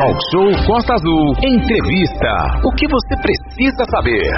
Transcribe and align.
Talk 0.00 0.14
Show 0.30 0.46
Costa 0.64 0.94
Azul. 0.94 1.34
Entrevista. 1.42 2.30
O 2.62 2.70
que 2.70 2.86
você 2.86 3.18
precisa 3.18 3.82
saber? 3.90 4.30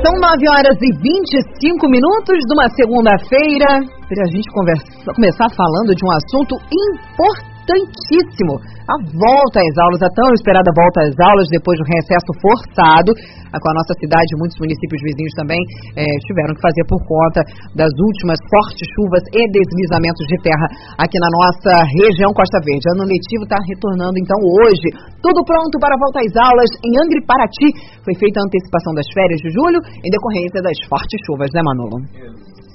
São 0.00 0.16
9 0.16 0.48
horas 0.56 0.72
e 0.80 0.88
25 0.96 1.86
minutos 1.86 2.38
de 2.48 2.54
uma 2.54 2.66
segunda-feira. 2.70 3.84
Para 4.08 4.24
a 4.24 4.30
gente 4.32 4.48
conversa, 4.50 5.12
começar 5.12 5.50
falando 5.54 5.94
de 5.94 6.02
um 6.02 6.10
assunto 6.10 6.56
importante 6.72 7.49
importantíssimo. 7.70 8.54
A 8.90 8.96
volta 8.98 9.58
às 9.62 9.76
aulas, 9.78 10.02
a 10.02 10.10
tão 10.10 10.28
esperada 10.34 10.70
volta 10.74 11.06
às 11.06 11.14
aulas 11.14 11.46
depois 11.54 11.78
do 11.78 11.86
recesso 11.86 12.30
forçado, 12.42 13.14
com 13.50 13.68
a 13.70 13.76
nossa 13.78 13.94
cidade, 13.98 14.30
muitos 14.38 14.58
municípios 14.58 15.00
vizinhos 15.06 15.34
também 15.38 15.58
é, 15.94 16.06
tiveram 16.26 16.54
que 16.54 16.62
fazer 16.62 16.84
por 16.90 16.98
conta 17.06 17.40
das 17.74 17.90
últimas 17.90 18.38
fortes 18.50 18.86
chuvas 18.94 19.22
e 19.30 19.42
deslizamentos 19.50 20.22
de 20.26 20.38
terra 20.42 20.66
aqui 20.98 21.18
na 21.18 21.30
nossa 21.30 21.82
região 22.02 22.34
Costa 22.34 22.58
Verde. 22.62 22.86
Ano 22.94 23.06
letivo 23.06 23.46
está 23.46 23.58
retornando 23.62 24.18
então 24.18 24.38
hoje. 24.38 24.90
Tudo 25.22 25.42
pronto 25.46 25.74
para 25.78 25.94
a 25.94 25.98
volta 25.98 26.18
às 26.22 26.34
aulas 26.34 26.70
em 26.82 26.92
Angri 26.98 27.22
Paraty. 27.26 27.68
Foi 28.02 28.14
feita 28.18 28.42
a 28.42 28.46
antecipação 28.46 28.94
das 28.94 29.06
férias 29.14 29.38
de 29.42 29.50
julho 29.50 29.78
em 30.02 30.10
decorrência 30.10 30.62
das 30.62 30.78
fortes 30.90 31.18
chuvas, 31.26 31.50
né, 31.54 31.62
Manolo? 31.62 31.98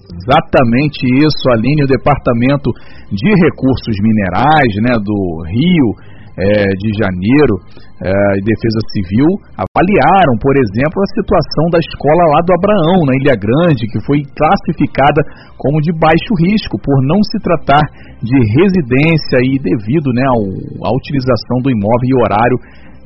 Exatamente 0.06 1.02
isso, 1.18 1.44
Aline, 1.52 1.84
o 1.84 1.90
Departamento 1.90 2.70
de 3.10 3.30
Recursos 3.42 3.96
Minerais 4.02 4.72
né, 4.86 4.94
do 5.02 5.18
Rio 5.50 5.90
é, 6.36 6.68
de 6.78 6.90
Janeiro 7.00 7.56
é, 8.04 8.12
e 8.38 8.42
Defesa 8.44 8.82
Civil 8.92 9.30
avaliaram, 9.56 10.36
por 10.38 10.52
exemplo, 10.60 11.00
a 11.00 11.12
situação 11.16 11.66
da 11.72 11.80
escola 11.80 12.24
lá 12.36 12.40
do 12.44 12.54
Abraão, 12.54 13.00
na 13.08 13.16
Ilha 13.24 13.36
Grande, 13.40 13.88
que 13.88 14.04
foi 14.04 14.20
classificada 14.36 15.24
como 15.56 15.80
de 15.80 15.96
baixo 15.96 16.32
risco, 16.44 16.76
por 16.84 16.98
não 17.08 17.24
se 17.24 17.40
tratar 17.40 17.84
de 18.20 18.36
residência 18.62 19.40
e 19.48 19.58
devido 19.58 20.12
né, 20.12 20.28
ao, 20.28 20.44
à 20.86 20.90
utilização 20.92 21.64
do 21.64 21.72
imóvel 21.72 22.04
e 22.04 22.16
horário 22.20 22.58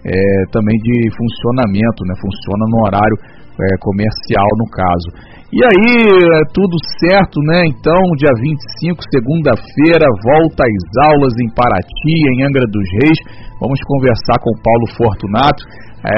é, 0.03 0.11
também 0.51 0.75
de 0.81 0.95
funcionamento, 1.13 2.01
né, 2.07 2.13
funciona 2.17 2.65
no 2.65 2.77
horário 2.87 3.17
é, 3.59 3.77
comercial 3.79 4.49
no 4.57 4.69
caso. 4.71 5.39
E 5.49 5.65
aí, 5.65 6.05
é 6.05 6.45
tudo 6.53 6.77
certo, 7.01 7.41
né? 7.41 7.65
Então, 7.73 7.97
dia 8.21 8.29
25, 8.37 9.01
segunda-feira, 9.09 10.05
volta 10.21 10.61
às 10.61 10.85
aulas 11.09 11.33
em 11.41 11.49
Paraty, 11.57 12.17
em 12.37 12.45
Angra 12.45 12.69
dos 12.69 12.85
Reis. 13.01 13.17
Vamos 13.57 13.81
conversar 13.81 14.37
com 14.45 14.53
o 14.53 14.61
Paulo 14.61 14.85
Fortunato, 14.93 15.65
é, 16.05 16.13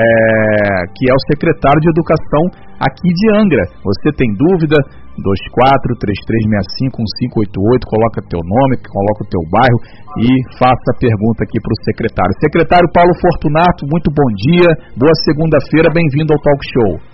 que 0.93 1.07
é 1.07 1.13
o 1.15 1.25
secretário 1.31 1.79
de 1.79 1.95
Educação 1.95 2.43
aqui 2.75 3.07
de 3.07 3.25
Angra. 3.39 3.63
Você 3.87 4.11
tem 4.19 4.27
dúvida? 4.35 4.75
2433651588, 5.15 7.87
coloca 7.87 8.19
teu 8.27 8.43
nome, 8.43 8.75
coloca 8.83 9.23
o 9.23 9.29
teu 9.31 9.39
bairro 9.51 9.79
e 10.23 10.27
faça 10.55 10.87
a 10.91 10.97
pergunta 10.99 11.43
aqui 11.43 11.59
para 11.59 11.71
o 11.71 11.81
secretário. 11.83 12.39
Secretário 12.39 12.89
Paulo 12.91 13.13
Fortunato, 13.19 13.85
muito 13.87 14.11
bom 14.11 14.27
dia, 14.35 14.75
boa 14.95 15.13
segunda-feira, 15.23 15.89
bem-vindo 15.93 16.33
ao 16.33 16.41
Talk 16.41 16.63
Show. 16.63 17.10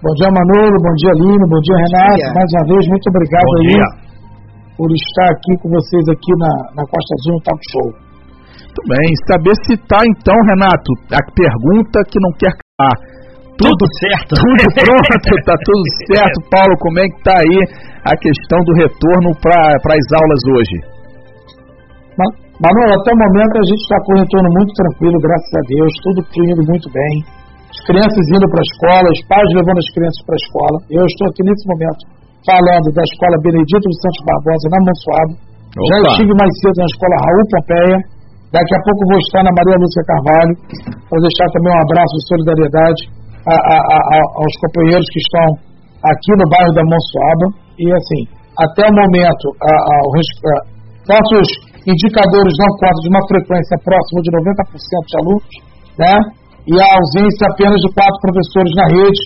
Bom 0.00 0.16
dia, 0.16 0.32
Manolo. 0.32 0.76
Bom 0.80 0.94
dia, 0.96 1.12
Lino. 1.20 1.44
Bom 1.44 1.60
dia, 1.60 1.76
Renato. 1.76 2.16
Dia. 2.16 2.32
Mais 2.32 2.48
uma 2.56 2.64
vez, 2.72 2.82
muito 2.88 3.06
obrigado 3.12 3.44
Bom 3.44 3.56
aí 3.60 3.68
dia. 3.68 3.88
por 4.80 4.88
estar 4.96 5.28
aqui 5.28 5.52
com 5.60 5.68
vocês 5.76 6.04
aqui 6.08 6.32
na, 6.40 6.52
na 6.72 6.84
Costa 6.88 7.12
Azul 7.20 7.36
no 7.36 7.42
Talk 7.44 7.60
Show. 7.68 7.88
Muito 8.64 8.82
bem. 8.88 9.06
Saber 9.28 9.54
se 9.68 9.74
tá 9.84 10.00
então, 10.08 10.36
Renato, 10.48 10.90
a 11.12 11.22
pergunta 11.36 11.96
que 12.08 12.16
não 12.16 12.32
quer 12.40 12.52
calar. 12.56 12.96
Tudo, 13.60 13.76
tudo 13.76 13.84
certo. 14.00 14.32
Tudo 14.40 14.64
pronto, 14.72 15.32
tá 15.44 15.56
tudo 15.68 15.84
certo. 16.08 16.36
Paulo, 16.48 16.74
como 16.80 16.96
é 16.96 17.04
que 17.04 17.20
tá 17.20 17.36
aí 17.36 17.58
a 18.08 18.14
questão 18.16 18.58
do 18.64 18.72
retorno 18.80 19.36
para 19.36 19.84
as 19.84 20.08
aulas 20.16 20.42
hoje? 20.48 20.76
Manolo, 22.56 22.92
até 22.96 23.08
o 23.12 23.20
momento 23.20 23.52
a 23.52 23.66
gente 23.68 23.84
está 23.84 23.96
com 24.00 24.12
o 24.16 24.20
retorno 24.20 24.48
muito 24.48 24.72
tranquilo, 24.72 25.16
graças 25.20 25.52
a 25.60 25.62
Deus, 25.68 25.92
tudo 26.04 26.18
fluindo 26.32 26.62
muito 26.64 26.88
bem 26.88 27.39
as 27.70 27.80
crianças 27.86 28.24
indo 28.34 28.46
para 28.50 28.58
a 28.58 28.66
escola, 28.66 29.06
os 29.14 29.22
pais 29.30 29.48
levando 29.54 29.78
as 29.78 29.90
crianças 29.94 30.20
para 30.26 30.34
a 30.34 30.42
escola. 30.42 30.76
Eu 30.90 31.04
estou 31.06 31.24
aqui 31.30 31.42
nesse 31.46 31.64
momento 31.70 32.02
falando 32.42 32.86
da 32.90 33.04
escola 33.06 33.34
Benedito 33.46 33.84
dos 33.86 34.00
Santos 34.02 34.22
Barbosa, 34.26 34.66
na 34.74 34.80
Monsuaba. 34.82 35.34
Já 35.70 35.96
estive 36.10 36.34
mais 36.34 36.52
cedo 36.58 36.76
na 36.82 36.88
escola 36.90 37.14
Raul 37.22 37.46
Pompeia. 37.46 37.98
Daqui 38.50 38.74
a 38.74 38.80
pouco 38.82 39.00
vou 39.06 39.20
estar 39.22 39.42
na 39.46 39.52
Maria 39.54 39.78
Lúcia 39.78 40.02
Carvalho, 40.02 40.54
para 41.06 41.18
deixar 41.22 41.46
também 41.54 41.70
um 41.70 41.82
abraço 41.86 42.14
de 42.18 42.24
solidariedade 42.26 43.02
a, 43.46 43.54
a, 43.54 43.78
a, 43.78 44.18
aos 44.42 44.54
companheiros 44.66 45.06
que 45.14 45.22
estão 45.22 45.46
aqui 46.10 46.32
no 46.34 46.46
bairro 46.50 46.74
da 46.74 46.82
Monsuaba. 46.82 47.46
E 47.78 47.86
assim, 47.94 48.22
até 48.58 48.82
o 48.82 48.92
momento, 48.98 49.46
nossos 51.06 51.46
indicadores 51.86 52.54
não 52.58 52.70
contam 52.82 53.00
de 53.06 53.08
uma 53.14 53.22
frequência 53.30 53.76
próxima 53.86 54.18
de 54.26 54.30
90% 54.34 55.06
de 55.06 55.14
alunos, 55.22 55.54
né? 55.94 56.39
E 56.68 56.74
a 56.76 56.86
ausência 56.96 57.44
apenas 57.48 57.78
de 57.80 57.88
quatro 57.94 58.18
professores 58.20 58.72
na 58.76 58.86
rede, 58.92 59.20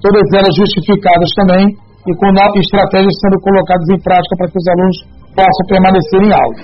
todas 0.00 0.26
elas 0.36 0.52
justificadas 0.56 1.30
também 1.36 1.64
e 2.06 2.12
com 2.20 2.28
estratégias 2.30 3.16
sendo 3.18 3.38
colocadas 3.42 3.86
em 3.90 4.00
prática 4.02 4.34
para 4.38 4.48
que 4.50 4.58
os 4.58 4.68
alunos 4.70 4.98
possam 5.34 5.62
permanecer 5.66 6.20
em 6.22 6.32
aula. 6.32 6.56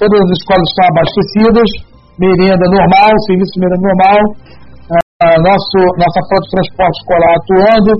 Todas 0.00 0.18
as 0.18 0.30
escolas 0.34 0.66
estão 0.66 0.86
abastecidas, 0.90 1.68
merenda 2.18 2.66
normal, 2.68 3.10
serviço 3.28 3.52
de 3.54 3.60
merenda 3.62 3.84
normal, 3.86 4.18
uh, 4.90 5.38
nosso, 5.44 5.78
nossa 5.96 6.20
frota 6.26 6.44
de 6.44 6.52
transporte 6.56 6.96
escolar 7.00 7.32
atuando, 7.38 7.92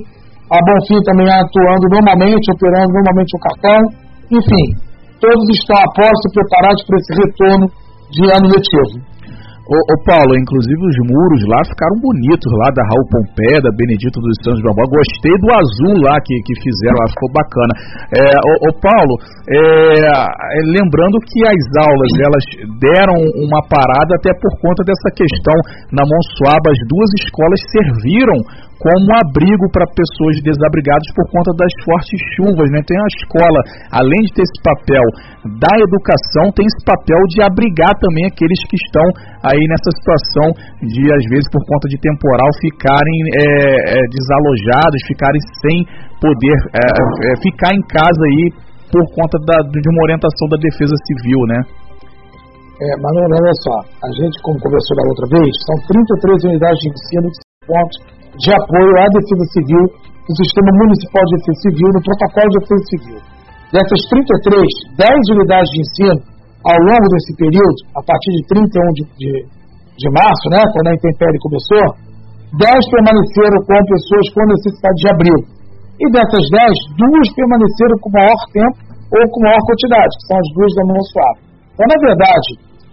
a 0.51 0.57
Bonfim 0.67 0.99
também 1.07 1.29
atuando 1.31 1.85
normalmente, 1.95 2.51
operando 2.51 2.91
normalmente 2.91 3.31
o 3.31 3.39
cartão, 3.39 3.79
enfim, 4.35 4.65
todos 5.23 5.45
estão 5.55 5.77
a 5.79 5.87
posto 5.95 6.23
e 6.27 6.33
preparados 6.35 6.81
para 6.83 6.97
esse 6.99 7.11
retorno 7.23 7.65
de 8.11 8.23
ano 8.27 8.47
letivo. 8.51 9.10
Ô, 9.61 9.77
ô, 9.77 9.95
Paulo, 10.01 10.33
inclusive 10.33 10.81
os 10.81 10.97
muros 11.05 11.41
lá 11.45 11.61
ficaram 11.69 11.93
bonitos, 12.01 12.49
lá 12.65 12.73
da 12.73 12.81
Raul 12.81 13.05
Pompeia, 13.13 13.61
da 13.61 13.69
Benedito 13.77 14.17
dos 14.17 14.33
Santos 14.41 14.57
de 14.57 14.65
Bambam. 14.65 14.89
Gostei 14.89 15.35
do 15.37 15.49
azul 15.53 15.95
lá 16.01 16.17
que, 16.25 16.33
que 16.41 16.53
fizeram, 16.65 16.97
lá 16.97 17.07
ficou 17.13 17.29
bacana. 17.29 17.73
É, 18.09 18.25
ô, 18.41 18.53
ô 18.65 18.69
Paulo, 18.81 19.13
é, 19.45 20.01
é, 20.01 20.61
lembrando 20.65 21.21
que 21.29 21.45
as 21.45 21.63
aulas 21.77 22.11
elas 22.25 22.45
deram 22.81 23.17
uma 23.37 23.61
parada 23.69 24.17
até 24.17 24.33
por 24.33 24.49
conta 24.57 24.81
dessa 24.81 25.13
questão 25.13 25.57
na 25.93 26.03
Monsuaba, 26.09 26.73
as 26.73 26.81
duas 26.89 27.09
escolas 27.21 27.61
serviram 27.69 28.37
como 28.81 29.13
abrigo 29.21 29.69
para 29.69 29.85
pessoas 29.93 30.41
desabrigadas 30.41 31.05
por 31.13 31.29
conta 31.29 31.53
das 31.53 31.69
fortes 31.85 32.17
chuvas. 32.33 32.65
Né? 32.73 32.81
Tem 32.81 32.97
a 32.97 33.09
escola, 33.13 33.59
além 33.93 34.21
de 34.25 34.33
ter 34.33 34.41
esse 34.41 34.57
papel 34.65 35.05
da 35.61 35.73
educação, 35.77 36.49
tem 36.57 36.65
esse 36.65 36.81
papel 36.81 37.21
de 37.29 37.45
abrigar 37.45 37.93
também 38.01 38.25
aqueles 38.25 38.57
que 38.65 38.77
estão 38.81 39.05
aí 39.45 39.61
nessa 39.69 39.89
situação 40.01 40.47
de, 40.81 41.01
às 41.13 41.25
vezes, 41.29 41.45
por 41.53 41.61
conta 41.61 41.85
de 41.93 41.97
temporal, 42.01 42.49
ficarem 42.57 43.17
é, 43.37 43.45
é, 43.45 43.99
desalojados, 44.09 44.99
ficarem 45.05 45.41
sem 45.61 45.77
poder 46.17 46.57
é, 46.73 46.81
é 46.81 47.31
ficar 47.45 47.69
em 47.73 47.83
casa 47.85 48.21
aí 48.25 48.45
por 48.89 49.05
conta 49.13 49.37
da, 49.45 49.61
de 49.61 49.87
uma 49.93 50.03
orientação 50.09 50.49
da 50.49 50.57
Defesa 50.57 50.97
Civil, 51.05 51.41
né? 51.47 51.59
É, 52.81 52.97
Manuel, 52.97 53.29
olha 53.29 53.55
só, 53.61 53.77
a 53.77 54.09
gente, 54.17 54.41
como 54.41 54.57
conversou 54.57 54.97
da 54.97 55.05
outra 55.05 55.27
vez, 55.37 55.53
são 55.69 55.75
33 55.85 56.49
unidades 56.49 56.81
de 56.81 56.89
ensino 56.89 57.29
que 57.29 57.39
pontos 57.69 58.20
de 58.39 58.49
apoio 58.51 58.93
à 58.95 59.05
Defesa 59.11 59.45
Civil, 59.51 59.83
no 60.23 60.33
Sistema 60.39 60.71
Municipal 60.79 61.23
de 61.27 61.33
Defesa 61.41 61.59
Civil, 61.67 61.87
no 61.91 62.01
Protocolo 62.05 62.47
de 62.47 62.57
Defesa 62.61 62.85
Civil. 62.91 63.19
Dessas 63.71 64.01
33, 64.07 64.99
10 64.99 65.35
unidades 65.35 65.69
de 65.71 65.79
ensino, 65.83 66.19
ao 66.63 66.77
longo 66.77 67.07
desse 67.15 67.33
período, 67.35 67.79
a 67.97 68.01
partir 68.03 68.31
de 68.37 68.41
31 68.47 68.67
de, 68.95 69.03
de, 69.17 69.31
de 69.97 70.07
março, 70.11 70.45
né, 70.51 70.61
quando 70.75 70.87
a 70.91 70.95
intempérie 70.95 71.39
começou, 71.41 71.85
10 72.51 72.67
permaneceram 72.67 73.59
com 73.63 73.79
pessoas 73.87 74.25
com 74.35 74.43
necessidade 74.51 74.99
de 74.99 75.07
abrigo. 75.09 75.45
E 76.01 76.05
dessas 76.11 76.43
10, 76.51 76.99
duas 76.99 77.27
permaneceram 77.31 77.95
com 78.03 78.09
maior 78.11 78.39
tempo 78.51 78.77
ou 79.11 79.23
com 79.31 79.39
maior 79.43 79.61
quantidade, 79.63 80.11
que 80.19 80.25
são 80.27 80.37
as 80.39 80.49
duas 80.55 80.71
da 80.75 80.83
mão 80.87 81.01
suave. 81.11 81.39
Então, 81.71 81.85
na 81.87 81.99
verdade, 81.99 82.49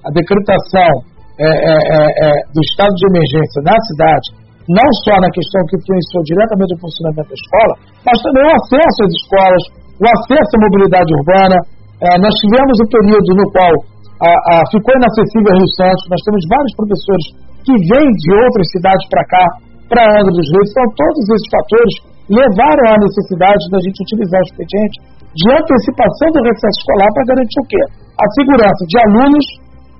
a 0.07 0.11
decretação 0.15 0.91
é, 1.39 1.47
é, 1.47 1.75
é, 1.75 2.01
é 2.27 2.31
do 2.55 2.61
estado 2.63 2.95
de 2.95 3.05
emergência 3.11 3.59
na 3.63 3.77
cidade 3.87 4.27
não 4.69 4.89
só 5.09 5.17
na 5.17 5.31
questão 5.33 5.61
que 5.69 5.81
influenciou 5.81 6.23
diretamente 6.29 6.77
o 6.77 6.81
funcionamento 6.85 7.29
da 7.29 7.37
escola, 7.37 7.75
mas 8.05 8.17
também 8.21 8.45
o 8.45 8.53
acesso 8.53 8.99
às 9.01 9.13
escolas, 9.17 9.65
o 9.97 10.05
acesso 10.05 10.53
à 10.53 10.59
mobilidade 10.61 11.11
urbana. 11.17 11.59
É, 11.99 12.07
nós 12.21 12.35
tivemos 12.39 12.77
um 12.79 12.89
período 12.93 13.31
no 13.35 13.47
qual 13.51 13.75
a, 14.23 14.31
a, 14.31 14.55
ficou 14.71 14.93
inacessível 14.95 15.57
Rio 15.57 15.71
Santos, 15.75 16.05
nós 16.13 16.23
temos 16.23 16.43
vários 16.47 16.75
professores 16.79 17.27
que 17.65 17.75
vêm 17.91 18.09
de 18.13 18.31
outras 18.39 18.67
cidades 18.71 19.05
para 19.09 19.25
cá, 19.31 19.45
para 19.89 20.05
Angra 20.21 20.33
dos 20.37 20.49
Reis, 20.53 20.69
então 20.69 20.87
todos 20.95 21.23
esses 21.33 21.49
fatores 21.49 21.95
levaram 22.29 22.85
à 22.93 22.97
necessidade 23.01 23.63
da 23.73 23.81
gente 23.81 23.99
utilizar 24.05 24.41
o 24.43 24.49
expediente 24.53 24.97
de 25.33 25.45
antecipação 25.49 26.29
do 26.35 26.41
recesso 26.45 26.77
escolar 26.83 27.11
para 27.17 27.29
garantir 27.33 27.61
o 27.63 27.69
quê? 27.73 27.83
A 28.21 28.27
segurança 28.37 28.83
de 28.85 28.97
alunos, 29.01 29.47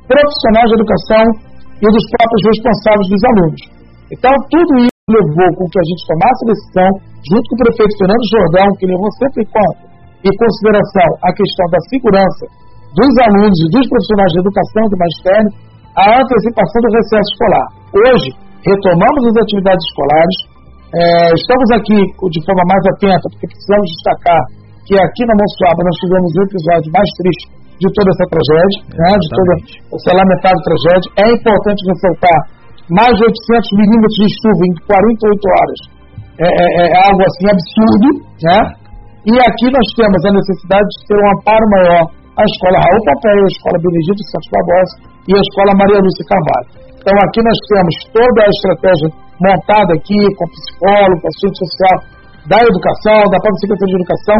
profissionais 0.05 0.69
de 0.69 0.77
educação 0.77 1.25
e 1.79 1.87
dos 1.89 2.05
próprios 2.11 2.43
responsáveis 2.53 3.09
dos 3.09 3.23
alunos. 3.33 3.78
Então, 4.09 4.33
tudo 4.49 4.73
isso 4.85 5.09
levou 5.09 5.51
com 5.57 5.65
que 5.69 5.79
a 5.81 5.87
gente 5.89 6.03
tomasse 6.09 6.41
a 6.45 6.51
decisão, 6.53 6.91
junto 7.29 7.45
com 7.49 7.57
o 7.57 7.63
prefeito 7.65 7.95
Fernando 7.97 8.25
Jordão, 8.29 8.67
que 8.77 8.87
levou 8.89 9.11
sempre 9.21 9.39
em 9.45 9.49
conta, 9.49 9.85
em 10.25 10.33
consideração 10.33 11.09
a 11.25 11.31
questão 11.33 11.67
da 11.73 11.81
segurança 11.89 12.45
dos 12.97 13.13
alunos 13.21 13.59
e 13.63 13.67
dos 13.69 13.85
profissionais 13.89 14.33
de 14.33 14.41
educação 14.41 14.85
do 14.89 14.97
magistério, 14.97 15.51
a 15.97 16.05
antecipação 16.25 16.79
do 16.85 16.91
recesso 16.95 17.29
escolar. 17.37 17.67
Hoje, 17.93 18.29
retomamos 18.65 19.23
as 19.29 19.37
atividades 19.45 19.85
escolares, 19.93 20.37
é, 20.89 21.37
estamos 21.37 21.69
aqui 21.77 22.01
de 22.01 22.41
forma 22.49 22.65
mais 22.65 22.85
atenta, 22.97 23.27
porque 23.29 23.45
precisamos 23.45 23.87
destacar 23.93 24.43
que 24.89 24.97
aqui 24.97 25.23
na 25.29 25.37
Monsuaba 25.37 25.85
nós 25.85 25.97
tivemos 26.01 26.31
o 26.33 26.41
episódio 26.49 26.89
mais 26.97 27.11
triste 27.21 27.47
de 27.77 27.89
toda 27.93 28.09
essa 28.09 28.27
tragédia, 28.33 28.81
né, 28.89 29.11
de 29.21 29.29
toda 29.37 29.53
essa 29.69 30.11
lamentável 30.17 30.63
tragédia. 30.65 31.09
É 31.21 31.27
importante 31.29 31.81
ressaltar 31.93 32.41
mais 32.91 33.13
de 33.13 33.23
800 33.25 33.79
milímetros 33.79 34.17
de 34.17 34.29
chuva 34.41 34.63
em 34.65 34.75
48 34.85 35.57
horas. 35.57 35.81
É, 36.39 36.49
é, 36.49 36.67
é 36.87 36.99
algo 37.05 37.21
assim 37.21 37.47
absurdo, 37.51 38.09
né? 38.47 38.59
E 39.29 39.33
aqui 39.45 39.67
nós 39.69 39.89
temos 39.99 40.21
a 40.25 40.33
necessidade 40.33 40.87
de 40.89 40.99
ter 41.05 41.19
um 41.19 41.29
amparo 41.37 41.67
maior 41.69 42.03
à 42.09 42.43
Escola 42.47 42.79
Raul 42.81 43.03
Pompeia, 43.03 43.45
a 43.45 43.53
Escola 43.53 43.77
Benedito 43.83 44.23
Santos 44.31 44.49
Barbosa 44.55 44.95
e 45.29 45.33
a 45.37 45.41
Escola 45.43 45.73
Maria 45.77 46.01
Lúcia 46.01 46.25
Carvalho. 46.31 46.69
Então 46.97 47.15
aqui 47.27 47.41
nós 47.43 47.59
temos 47.69 47.95
toda 48.15 48.39
a 48.41 48.49
estratégia 48.49 49.09
montada 49.43 49.91
aqui 49.99 50.19
com 50.39 50.45
psicólogo, 50.49 51.19
com 51.21 51.29
assistente 51.29 51.59
social 51.61 51.97
da 52.49 52.59
educação, 52.63 53.19
da 53.29 53.39
própria 53.43 53.63
Secretaria 53.67 53.93
de 53.93 54.01
Educação, 54.01 54.39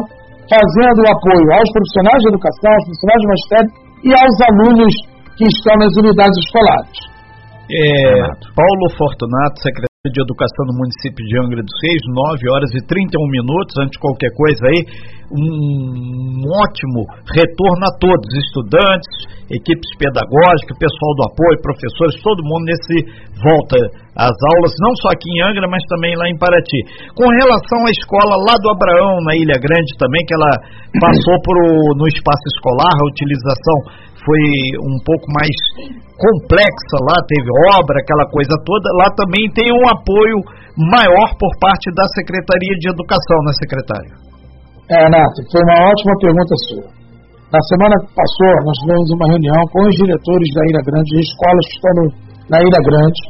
fazendo 0.49 0.99
o 1.05 1.09
apoio 1.13 1.47
aos 1.53 1.69
profissionais 1.75 2.21
de 2.23 2.29
educação, 2.33 2.71
aos 2.73 2.85
profissionais 2.89 3.21
de 3.21 3.29
magistério 3.29 3.71
e 4.07 4.11
aos 4.17 4.37
alunos 4.49 4.95
que 5.37 5.45
estão 5.45 5.75
nas 5.77 5.93
unidades 6.01 6.37
escolares. 6.49 6.99
É, 7.69 7.85
Paulo 8.57 8.85
Fortunato, 8.97 9.61
secretário 9.61 10.09
de 10.09 10.25
Educação 10.25 10.65
do 10.65 10.73
município 10.73 11.21
de 11.21 11.37
Angra 11.37 11.61
dos 11.61 11.77
Reis, 11.85 12.01
9 12.09 12.41
horas 12.49 12.71
e 12.73 12.81
31 12.81 13.21
minutos, 13.29 13.77
antes 13.77 13.93
de 13.93 14.01
qualquer 14.01 14.33
coisa 14.33 14.63
aí, 14.65 14.81
um 15.29 16.49
ótimo 16.49 17.05
retorno 17.37 17.85
a 17.85 17.93
todos, 18.01 18.25
estudantes, 18.41 19.13
equipes 19.53 19.91
pedagógicas, 20.01 20.81
pessoal 20.81 21.13
do 21.13 21.25
apoio, 21.29 21.61
professores, 21.61 22.17
todo 22.25 22.41
mundo 22.41 22.65
nesse 22.73 22.97
volta 23.37 23.77
às 24.17 24.33
aulas, 24.33 24.73
não 24.81 24.97
só 25.05 25.13
aqui 25.13 25.29
em 25.29 25.45
Angra, 25.45 25.69
mas 25.69 25.85
também 25.93 26.17
lá 26.17 26.25
em 26.25 26.41
Paraty. 26.41 26.81
Com 27.13 27.29
relação 27.29 27.81
à 27.85 27.91
escola 27.93 28.35
lá 28.49 28.57
do 28.57 28.69
Abraão, 28.73 29.21
na 29.29 29.37
Ilha 29.37 29.61
Grande 29.61 29.93
também, 30.01 30.25
que 30.25 30.33
ela 30.33 30.53
passou 31.05 31.37
por, 31.45 31.57
no 32.01 32.09
espaço 32.09 32.45
escolar, 32.57 32.93
a 32.97 33.09
utilização 33.13 34.08
foi 34.29 34.45
um 34.85 35.01
pouco 35.09 35.25
mais 35.33 35.57
complexa 36.21 36.97
lá, 37.09 37.17
teve 37.25 37.49
obra, 37.81 37.97
aquela 37.97 38.27
coisa 38.29 38.53
toda, 38.61 38.87
lá 39.01 39.09
também 39.17 39.49
tem 39.57 39.73
um 39.73 39.87
apoio 39.89 40.37
maior 40.77 41.29
por 41.41 41.49
parte 41.57 41.89
da 41.97 42.05
Secretaria 42.13 42.75
de 42.77 42.93
Educação, 42.93 43.39
né, 43.49 43.53
secretário? 43.57 44.13
É, 44.93 45.09
Nato, 45.09 45.41
foi 45.49 45.63
uma 45.65 45.89
ótima 45.89 46.15
pergunta 46.21 46.55
sua. 46.69 46.89
Na 47.49 47.61
semana 47.73 47.97
que 48.05 48.13
passou, 48.13 48.53
nós 48.69 48.77
tivemos 48.85 49.09
uma 49.09 49.27
reunião 49.33 49.63
com 49.73 49.81
os 49.89 49.95
diretores 49.97 50.49
da 50.53 50.63
Ilha 50.69 50.83
Grande, 50.85 51.09
de 51.09 51.21
escolas 51.25 51.65
que 51.65 51.77
estão 51.81 51.95
na 52.53 52.59
Ilha 52.61 52.83
Grande, 52.85 53.21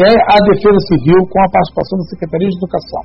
é 0.00 0.12
a 0.16 0.36
Defesa 0.48 0.80
Civil, 0.88 1.20
com 1.28 1.40
a 1.44 1.52
participação 1.52 1.94
da 2.00 2.06
Secretaria 2.08 2.48
de 2.48 2.56
Educação. 2.56 3.02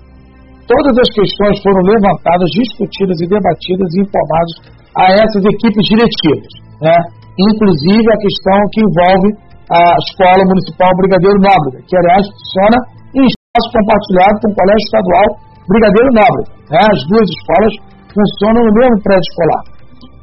Todas 0.64 0.96
as 0.98 1.10
questões 1.12 1.56
foram 1.60 1.82
levantadas, 1.84 2.50
discutidas 2.56 3.20
e 3.20 3.28
debatidas 3.28 3.90
e 3.94 4.02
informadas 4.02 4.54
a 4.98 5.04
essas 5.12 5.44
equipes 5.46 5.84
diretivas. 5.88 6.66
Né? 6.82 6.96
inclusive 7.36 8.08
a 8.08 8.20
questão 8.24 8.60
que 8.72 8.80
envolve 8.80 9.28
a 9.68 9.82
Escola 10.08 10.44
Municipal 10.46 10.92
Brigadeiro 10.96 11.40
Nóbrega, 11.42 11.80
que 11.84 11.96
aliás 12.00 12.24
funciona 12.32 12.78
em 13.18 13.24
espaço 13.28 13.68
compartilhado 13.76 14.36
com 14.40 14.50
o 14.52 14.56
Colégio 14.56 14.86
Estadual 14.88 15.28
Brigadeiro 15.68 16.12
Nóbrega. 16.16 16.52
Né? 16.72 16.80
As 16.80 17.00
duas 17.12 17.28
escolas 17.28 17.74
funcionam 18.14 18.62
no 18.64 18.74
mesmo 18.78 18.98
prédio 19.04 19.28
escolar. 19.28 19.64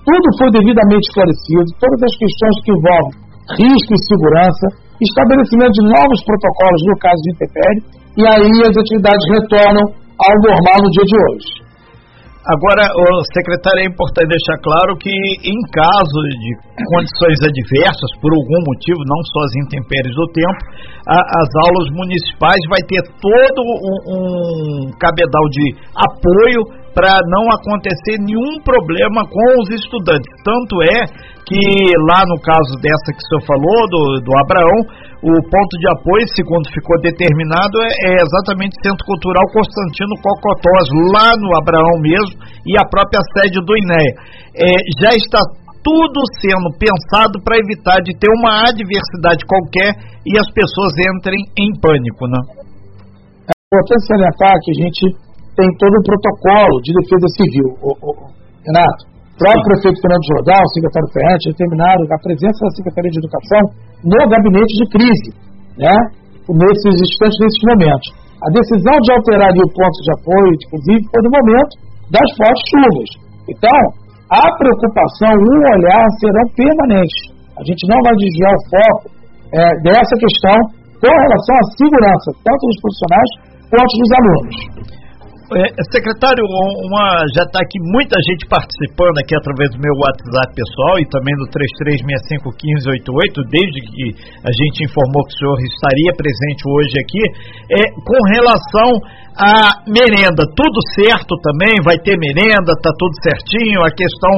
Tudo 0.03 0.27
foi 0.41 0.49
devidamente 0.51 1.05
esclarecido, 1.11 1.69
todas 1.79 2.01
as 2.07 2.15
questões 2.17 2.57
que 2.65 2.73
envolvem 2.73 3.15
risco 3.61 3.91
e 3.93 4.01
segurança, 4.09 4.67
estabelecimento 5.03 5.75
de 5.79 5.85
novos 5.91 6.21
protocolos 6.25 6.83
no 6.87 6.97
caso 7.03 7.21
de 7.23 7.31
intempérie, 7.35 7.83
e 8.19 8.23
aí 8.23 8.55
as 8.67 8.75
atividades 8.79 9.25
retornam 9.37 9.85
ao 10.17 10.35
normal 10.43 10.79
no 10.81 10.91
dia 10.91 11.07
de 11.07 11.17
hoje. 11.19 11.51
Agora, 12.43 12.83
secretário, 13.39 13.87
é 13.87 13.87
importante 13.87 14.35
deixar 14.35 14.59
claro 14.67 14.99
que, 14.99 15.15
em 15.47 15.59
caso 15.71 16.19
de 16.27 16.50
condições 16.91 17.39
adversas, 17.39 18.11
por 18.19 18.35
algum 18.35 18.61
motivo, 18.67 18.99
não 19.06 19.23
só 19.31 19.41
as 19.47 19.55
intempéries 19.62 20.11
do 20.11 20.27
tempo, 20.35 20.61
a, 21.06 21.23
as 21.23 21.50
aulas 21.62 21.89
municipais 21.94 22.59
vai 22.67 22.83
ter 22.91 22.99
todo 23.23 23.59
um, 23.62 23.97
um 24.11 24.91
cabedal 24.99 25.47
de 25.55 25.67
apoio 25.94 26.83
para 26.91 27.15
não 27.31 27.47
acontecer 27.47 28.19
nenhum 28.19 28.59
problema 28.67 29.23
com 29.23 29.47
os 29.62 29.71
estudantes. 29.79 30.27
Tanto 30.43 30.83
é 30.83 30.99
que 31.47 31.62
lá 32.11 32.27
no 32.27 32.43
caso 32.43 32.75
dessa 32.83 33.15
que 33.15 33.23
o 33.23 33.27
senhor 33.38 33.45
falou, 33.47 33.81
do, 33.87 34.03
do 34.19 34.33
Abraão, 34.43 35.12
o 35.23 35.31
ponto 35.39 35.75
de 35.79 35.87
apoio, 35.87 36.27
segundo 36.35 36.67
ficou 36.75 36.99
determinado, 36.99 37.79
é, 37.79 37.91
é 38.11 38.13
exatamente 38.19 38.75
o 38.75 38.83
Centro 38.83 39.07
Cultural 39.07 39.47
Constantino 39.55 40.19
Cocotós, 40.19 40.87
lá 41.15 41.31
no 41.39 41.55
Abraão 41.63 41.95
mesmo, 42.03 42.43
e 42.67 42.75
a 42.75 42.83
própria 42.91 43.23
sede 43.39 43.63
do 43.63 43.71
INEA. 43.71 44.13
É, 44.59 44.67
já 44.99 45.15
está 45.15 45.39
tudo 45.79 46.19
sendo 46.43 46.75
pensado 46.75 47.39
para 47.47 47.59
evitar 47.59 48.03
de 48.03 48.19
ter 48.19 48.31
uma 48.35 48.67
adversidade 48.67 49.47
qualquer 49.47 49.95
e 50.27 50.35
as 50.39 50.51
pessoas 50.51 50.91
entrem 51.15 51.39
em 51.55 51.71
pânico, 51.79 52.27
né? 52.27 52.43
É 53.47 53.55
importante 53.55 54.07
salientar 54.11 54.55
que 54.63 54.71
a 54.75 54.79
gente 54.83 55.03
tem 55.55 55.69
todo 55.79 55.95
o 55.95 56.03
protocolo 56.03 56.83
de 56.83 56.91
defesa 56.99 57.29
civil, 57.39 57.69
Renato. 58.67 59.12
O 59.32 59.37
próprio 59.40 59.64
prefeito 59.64 59.99
Fernando 60.05 60.26
Jordão, 60.29 60.61
o 60.61 60.73
secretário 60.76 61.08
Ferretti, 61.08 61.44
determinaram 61.56 62.05
a 62.05 62.19
presença 62.20 62.58
da 62.62 62.73
Secretaria 62.76 63.12
de 63.17 63.20
Educação 63.25 63.62
no 64.05 64.20
gabinete 64.29 64.73
de 64.76 64.87
crise, 64.93 65.31
né? 65.81 65.96
nesses 66.52 66.94
instantes, 67.00 67.38
nesses 67.40 67.62
momentos. 67.64 68.06
A 68.44 68.49
decisão 68.52 68.96
de 69.00 69.08
alterar 69.14 69.50
o 69.56 69.69
ponto 69.73 69.99
de 70.05 70.11
apoio, 70.20 70.50
inclusive, 70.52 71.00
foi 71.08 71.20
no 71.25 71.32
momento 71.32 71.73
das 72.12 72.29
fortes 72.37 72.64
chuvas. 72.69 73.11
Então, 73.49 73.81
a 74.32 74.44
preocupação 74.58 75.32
e 75.32 75.46
o 75.49 75.62
olhar 75.81 76.05
serão 76.20 76.46
permanentes. 76.52 77.20
A 77.56 77.62
gente 77.64 77.82
não 77.88 77.99
vai 78.05 78.14
desviar 78.20 78.52
o 78.52 78.64
foco 78.69 79.06
é, 79.52 79.61
dessa 79.81 80.14
questão 80.20 80.56
com 81.00 81.08
relação 81.08 81.55
à 81.56 81.64
segurança, 81.76 82.28
tanto 82.44 82.62
dos 82.69 82.78
profissionais 82.85 83.31
quanto 83.73 83.93
dos 83.96 84.11
alunos. 84.12 84.56
É, 85.52 85.69
secretário, 85.93 86.40
uma, 86.88 87.28
já 87.37 87.44
está 87.44 87.60
aqui 87.60 87.76
muita 87.93 88.16
gente 88.25 88.49
participando 88.49 89.20
aqui 89.20 89.37
através 89.37 89.69
do 89.76 89.81
meu 89.84 89.93
WhatsApp 90.00 90.49
pessoal 90.56 90.96
e 90.96 91.04
também 91.12 91.37
do 91.37 91.44
33651588, 92.96 93.37
desde 93.52 93.78
que 93.84 94.04
a 94.49 94.52
gente 94.52 94.88
informou 94.88 95.20
que 95.28 95.34
o 95.34 95.38
senhor 95.38 95.58
estaria 95.60 96.12
presente 96.16 96.62
hoje 96.64 96.94
aqui, 97.04 97.23
é, 97.68 97.85
com 98.00 98.21
relação 98.32 98.90
à 99.37 99.85
merenda. 99.85 100.40
Tudo 100.56 100.78
certo 100.97 101.37
também, 101.44 101.76
vai 101.85 102.00
ter 102.00 102.16
merenda, 102.16 102.73
está 102.73 102.92
tudo 102.97 103.12
certinho. 103.21 103.85
A 103.85 103.92
questão 103.92 104.32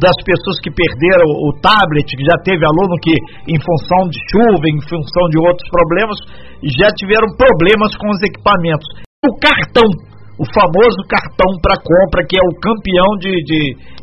das 0.00 0.16
pessoas 0.24 0.56
que 0.64 0.72
perderam 0.72 1.28
o 1.28 1.52
tablet, 1.60 2.08
que 2.08 2.24
já 2.24 2.40
teve 2.40 2.64
aluno 2.64 2.96
que, 3.04 3.12
em 3.52 3.58
função 3.60 4.08
de 4.08 4.16
chuva, 4.32 4.64
em 4.64 4.80
função 4.88 5.24
de 5.28 5.38
outros 5.44 5.68
problemas, 5.68 6.16
já 6.64 6.88
tiveram 6.96 7.28
problemas 7.36 7.92
com 8.00 8.08
os 8.08 8.20
equipamentos. 8.24 8.88
O 9.24 9.36
cartão 9.40 9.88
o 10.34 10.44
famoso 10.50 10.98
cartão 11.06 11.50
para 11.62 11.78
compra, 11.78 12.26
que 12.26 12.34
é 12.34 12.42
o 12.42 12.52
campeão 12.58 13.10
de, 13.22 13.32
de 13.46 13.60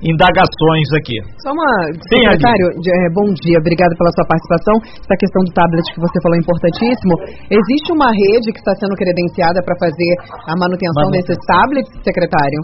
indagações 0.08 0.88
aqui. 0.96 1.20
Só 1.44 1.52
uma. 1.52 1.68
Sim, 2.08 2.24
secretário, 2.24 2.68
é, 2.72 3.12
bom 3.12 3.28
dia, 3.36 3.60
obrigado 3.60 3.92
pela 4.00 4.12
sua 4.16 4.26
participação. 4.32 4.76
Essa 5.04 5.16
questão 5.20 5.42
do 5.44 5.52
tablet 5.52 5.86
que 5.92 6.00
você 6.00 6.18
falou 6.24 6.36
é 6.36 6.42
importantíssimo. 6.42 7.14
Existe 7.52 7.90
uma 7.92 8.10
rede 8.16 8.48
que 8.56 8.62
está 8.64 8.72
sendo 8.80 8.96
credenciada 8.96 9.60
para 9.60 9.76
fazer 9.76 10.12
a 10.48 10.54
manutenção 10.56 11.12
Manu... 11.12 11.16
desses 11.20 11.38
tablets, 11.44 11.92
secretário? 12.00 12.60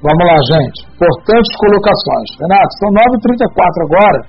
Vamos 0.00 0.24
lá, 0.24 0.38
gente. 0.56 0.88
Importantes 0.96 1.52
colocações. 1.56 2.28
Renato, 2.40 2.72
são 2.80 2.88
9h34 2.96 3.44
agora. 3.92 4.20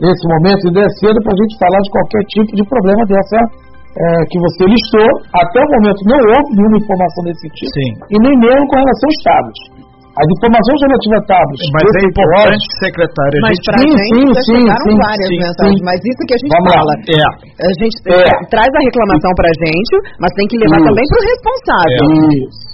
Nesse 0.00 0.24
momento, 0.26 0.66
ainda 0.66 0.82
é 0.82 0.90
cedo 0.98 1.18
para 1.22 1.34
a 1.34 1.40
gente 1.44 1.54
falar 1.60 1.78
de 1.78 1.90
qualquer 1.92 2.22
tipo 2.32 2.50
de 2.56 2.64
problema 2.66 3.02
dessa 3.06 3.69
é, 3.90 4.02
que 4.30 4.38
você 4.38 4.62
listou, 4.70 5.08
até 5.34 5.58
o 5.58 5.68
momento 5.74 6.00
não 6.06 6.20
houve 6.30 6.48
nenhuma 6.54 6.78
informação 6.78 7.20
desse 7.26 7.42
sentido. 7.42 7.70
Sim. 7.74 7.90
E 8.06 8.16
nem 8.22 8.34
mesmo 8.38 8.64
com 8.70 8.78
relação 8.78 9.06
aos 9.10 9.20
tablets. 9.26 9.64
As 10.10 10.26
informações 10.26 10.78
relativas 10.84 11.16
a 11.16 11.26
tablets. 11.30 11.68
Mas 11.70 11.86
é 11.86 12.02
importante, 12.10 12.64
secretário. 12.82 13.38
Mas 13.40 13.56
para 13.62 13.74
a 13.74 13.80
gente 13.80 13.98
sim, 14.10 14.26
sim, 14.26 14.58
chegaram 14.58 14.86
sim, 14.90 14.96
várias 15.00 15.30
sim, 15.30 15.38
mensagens. 15.38 15.78
Sim. 15.80 15.86
Mas 15.86 15.98
isso 16.02 16.22
que 16.26 16.34
a 16.34 16.38
gente 16.38 16.50
Vamos 16.50 16.70
fala. 16.70 16.92
É. 17.00 17.26
A 17.62 17.72
gente 17.78 17.96
é. 18.10 18.30
traz 18.50 18.70
a 18.70 18.80
reclamação 18.90 19.32
para 19.38 19.48
a 19.48 19.56
gente, 19.58 19.94
mas 20.18 20.30
tem 20.34 20.46
que 20.50 20.56
levar 20.60 20.78
isso. 20.82 20.88
também 20.90 21.06
para 21.10 21.18
o 21.18 21.24
responsável. 21.30 22.02
É. 22.04 22.30
Isso. 22.42 22.70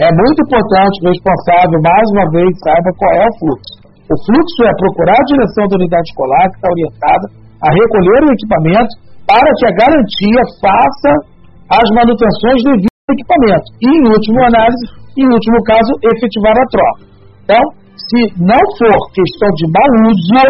É 0.00 0.08
muito 0.08 0.38
importante 0.40 0.94
que 0.96 1.04
o 1.04 1.12
responsável, 1.12 1.78
mais 1.84 2.06
uma 2.16 2.26
vez, 2.32 2.48
saiba 2.64 2.90
qual 2.96 3.12
é 3.12 3.26
o 3.28 3.34
fluxo. 3.36 3.74
O 4.10 4.16
fluxo 4.24 4.60
é 4.64 4.72
procurar 4.80 5.18
a 5.20 5.28
direção 5.28 5.64
da 5.68 5.76
unidade 5.76 6.06
escolar, 6.08 6.44
que 6.48 6.56
está 6.56 6.68
orientada 6.72 7.24
a 7.60 7.68
recolher 7.68 8.20
o 8.24 8.32
equipamento 8.32 8.92
para 9.26 9.50
que 9.58 9.64
a 9.66 9.76
garantia 9.76 10.42
faça 10.60 11.12
as 11.70 11.86
manutenções 11.94 12.58
devido 12.66 12.90
ao 13.08 13.14
equipamento. 13.14 13.68
E, 13.82 13.88
em 13.88 14.04
última 14.10 14.42
análise, 14.50 14.84
em 15.18 15.26
último 15.26 15.58
caso, 15.66 15.90
efetivar 16.02 16.56
a 16.56 16.66
troca. 16.70 17.02
Então, 17.44 17.62
se 17.94 18.20
não 18.40 18.62
for 18.78 18.98
questão 19.12 19.50
de 19.58 19.64
mau 19.70 19.90
uso, 20.10 20.44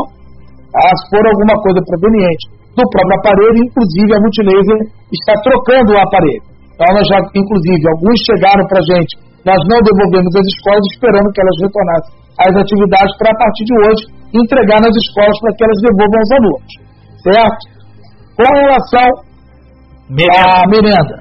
ah, 0.70 0.94
se 0.96 1.04
for 1.10 1.24
alguma 1.26 1.56
coisa 1.60 1.80
proveniente 1.82 2.44
do 2.76 2.84
próprio 2.86 3.16
aparelho, 3.18 3.58
inclusive 3.66 4.10
a 4.14 4.20
Multilaser 4.22 4.80
está 5.10 5.34
trocando 5.42 5.90
o 5.92 6.00
aparelho. 6.00 6.44
Então, 6.70 6.88
nós 6.96 7.06
já, 7.10 7.18
inclusive, 7.36 7.82
alguns 7.92 8.18
chegaram 8.24 8.64
para 8.70 8.80
a 8.80 8.86
gente, 8.94 9.12
nós 9.44 9.60
não 9.68 9.78
devolvemos 9.84 10.32
as 10.36 10.46
escolas 10.54 10.84
esperando 10.94 11.28
que 11.32 11.40
elas 11.40 11.58
retornassem 11.60 12.12
às 12.40 12.54
atividades 12.56 13.12
para, 13.20 13.30
a 13.32 13.38
partir 13.40 13.64
de 13.68 13.74
hoje, 13.84 14.02
entregar 14.32 14.80
nas 14.80 14.94
escolas 14.94 15.36
para 15.44 15.52
que 15.56 15.62
elas 15.64 15.80
devolvam 15.84 16.18
aos 16.20 16.32
alunos. 16.38 16.72
Certo? 17.20 17.62
Com 18.36 18.50
relação 18.50 19.08
Merenda. 20.10 20.42
à 20.42 20.66
merenda, 20.66 21.16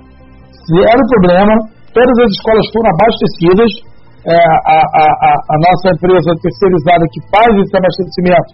zero 0.65 1.01
problema, 1.13 1.53
todas 1.93 2.15
as 2.25 2.29
escolas 2.33 2.65
foram 2.73 2.89
abastecidas, 2.89 3.71
é, 4.25 4.35
a, 4.35 4.77
a, 4.81 5.05
a, 5.07 5.29
a 5.33 5.55
nossa 5.61 5.87
empresa 5.93 6.29
terceirizada 6.41 7.05
que 7.13 7.21
faz 7.29 7.51
esse 7.53 7.75
abastecimento, 7.77 8.49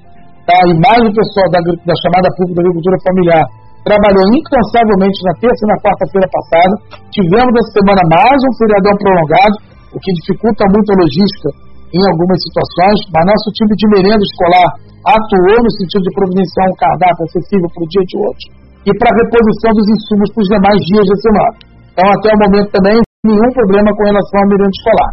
tá, 0.45 0.57
e 0.69 0.73
mais 0.77 1.01
o 1.03 1.11
pessoal 1.15 1.47
da, 1.51 1.59
da 1.63 1.95
chamada 2.03 2.27
pública 2.37 2.59
da 2.59 2.63
agricultura 2.67 2.97
familiar, 3.01 3.43
trabalhou 3.85 4.25
incansavelmente 4.33 5.19
na 5.29 5.33
terça 5.39 5.61
e 5.61 5.69
na 5.69 5.77
quarta-feira 5.77 6.27
passada. 6.27 6.73
Tivemos 7.13 7.53
essa 7.53 7.71
semana 7.79 8.01
mais 8.09 8.39
um 8.43 8.53
feriadão 8.57 8.93
prolongado, 8.97 9.55
o 9.93 9.97
que 10.01 10.11
dificulta 10.19 10.65
muito 10.73 10.89
a 10.89 10.99
logística 11.05 11.49
em 11.93 12.03
algumas 12.11 12.39
situações, 12.43 12.97
mas 13.13 13.23
nosso 13.29 13.49
time 13.55 13.73
de 13.77 13.85
merenda 13.93 14.23
escolar 14.25 14.69
atuou 15.05 15.59
no 15.61 15.71
sentido 15.77 16.03
de 16.03 16.11
providenciar 16.17 16.65
um 16.65 16.77
cardápio 16.81 17.23
acessível 17.29 17.69
para 17.69 17.83
o 17.85 17.89
dia 17.93 18.05
de 18.09 18.15
hoje 18.17 18.45
e 18.85 18.91
para 18.97 19.09
a 19.09 19.17
reposição 19.21 19.71
dos 19.73 19.87
insumos 19.89 20.27
para 20.33 20.41
os 20.41 20.49
demais 20.49 20.79
dias 20.89 21.05
da 21.05 21.17
semana. 21.21 21.53
Então, 21.93 22.05
até 22.09 22.29
o 22.33 22.39
momento 22.41 22.69
também, 22.73 22.97
nenhum 23.25 23.51
problema 23.53 23.89
com 23.93 24.03
relação 24.05 24.37
à 24.41 24.45
merenda 24.49 24.75
escolar. 24.75 25.11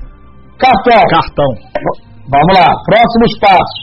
Cartão. 0.60 1.02
Cartão. 1.08 1.50
Vamos 2.28 2.52
lá, 2.56 2.68
próximos 2.88 3.32
passos. 3.40 3.80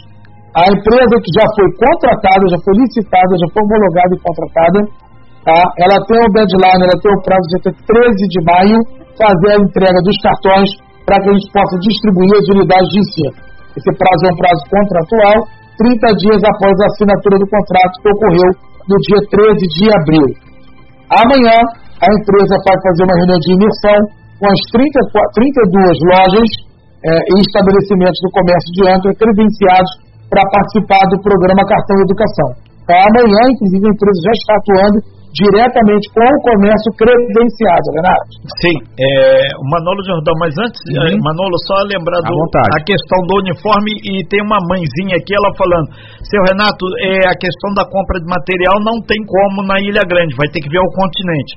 A 0.57 0.65
empresa 0.65 1.15
que 1.21 1.31
já 1.37 1.45
foi 1.53 1.67
contratada, 1.77 2.43
já 2.49 2.59
foi 2.65 2.73
licitada, 2.81 3.31
já 3.37 3.47
foi 3.53 3.61
homologada 3.61 4.11
e 4.13 4.19
contratada, 4.19 4.79
tá? 5.45 5.59
ela 5.77 5.97
tem 6.09 6.17
um 6.17 6.31
deadline, 6.33 6.81
ela 6.89 6.97
tem 6.97 7.11
o 7.13 7.21
prazo 7.21 7.45
de 7.53 7.55
até 7.61 7.69
13 7.69 8.33
de 8.33 8.39
maio 8.49 8.77
fazer 9.13 9.51
a 9.53 9.61
entrega 9.61 9.99
dos 10.01 10.17
cartões 10.25 10.69
para 11.05 11.21
que 11.21 11.29
a 11.29 11.33
gente 11.37 11.49
possa 11.53 11.75
distribuir 11.85 12.33
as 12.33 12.47
unidades 12.49 12.89
de 12.89 12.97
ensino. 12.97 13.33
Esse 13.77 13.91
prazo 13.93 14.21
é 14.25 14.29
um 14.33 14.37
prazo 14.39 14.61
contratual, 14.73 15.37
30 15.79 16.19
dias 16.19 16.41
após 16.43 16.75
a 16.83 16.87
assinatura 16.91 17.35
do 17.39 17.47
contrato 17.47 17.93
que 18.03 18.09
ocorreu 18.11 18.49
no 18.85 18.97
dia 18.99 19.21
13 19.31 19.63
de 19.63 19.85
abril. 19.95 20.27
Amanhã, 21.09 21.57
a 22.03 22.07
empresa 22.19 22.55
vai 22.59 22.77
fazer 22.83 23.03
uma 23.07 23.15
reunião 23.15 23.39
de 23.39 23.49
imersão 23.55 23.99
com 24.39 24.47
as 24.47 24.61
34 24.71 25.39
32 25.39 25.99
lojas 26.11 26.49
eh, 27.03 27.23
e 27.31 27.35
estabelecimentos 27.43 28.19
do 28.23 28.29
comércio 28.35 28.71
de 28.75 28.81
Angra 28.87 29.11
credenciados 29.15 29.91
para 30.29 30.43
participar 30.51 31.03
do 31.11 31.17
programa 31.23 31.63
Cartão 31.65 31.97
Educação. 32.03 32.49
Então, 32.83 32.97
amanhã, 32.97 33.41
inclusive, 33.51 33.83
a 33.83 33.93
empresa 33.93 34.19
já 34.25 34.33
está 34.35 34.53
atuando 34.59 34.97
diretamente 35.33 36.05
com 36.09 36.25
o 36.25 36.41
comércio 36.41 36.89
credenciado, 36.97 37.87
Renato. 37.93 38.31
Sim, 38.65 38.75
é, 38.97 39.07
Manolo 39.69 40.01
Jordão, 40.01 40.33
mas 40.41 40.53
antes, 40.57 40.79
Uhum. 40.89 41.05
eh, 41.05 41.17
Manolo, 41.21 41.57
só 41.69 41.77
lembrar 41.85 42.17
do, 42.25 42.33
a 42.33 42.79
questão 42.81 43.19
do 43.29 43.33
uniforme 43.45 43.91
e 44.09 44.25
tem 44.25 44.41
uma 44.41 44.57
mãezinha 44.69 45.15
aqui, 45.21 45.31
ela 45.37 45.53
falando, 45.53 45.87
seu 46.25 46.41
Renato, 46.49 46.83
é, 47.05 47.29
a 47.29 47.35
questão 47.37 47.69
da 47.77 47.85
compra 47.85 48.17
de 48.17 48.27
material 48.27 48.81
não 48.81 48.97
tem 49.05 49.21
como 49.21 49.61
na 49.69 49.77
Ilha 49.85 50.01
Grande, 50.01 50.33
vai 50.33 50.49
ter 50.49 50.61
que 50.65 50.69
ver 50.69 50.81
o 50.81 50.91
continente. 50.97 51.53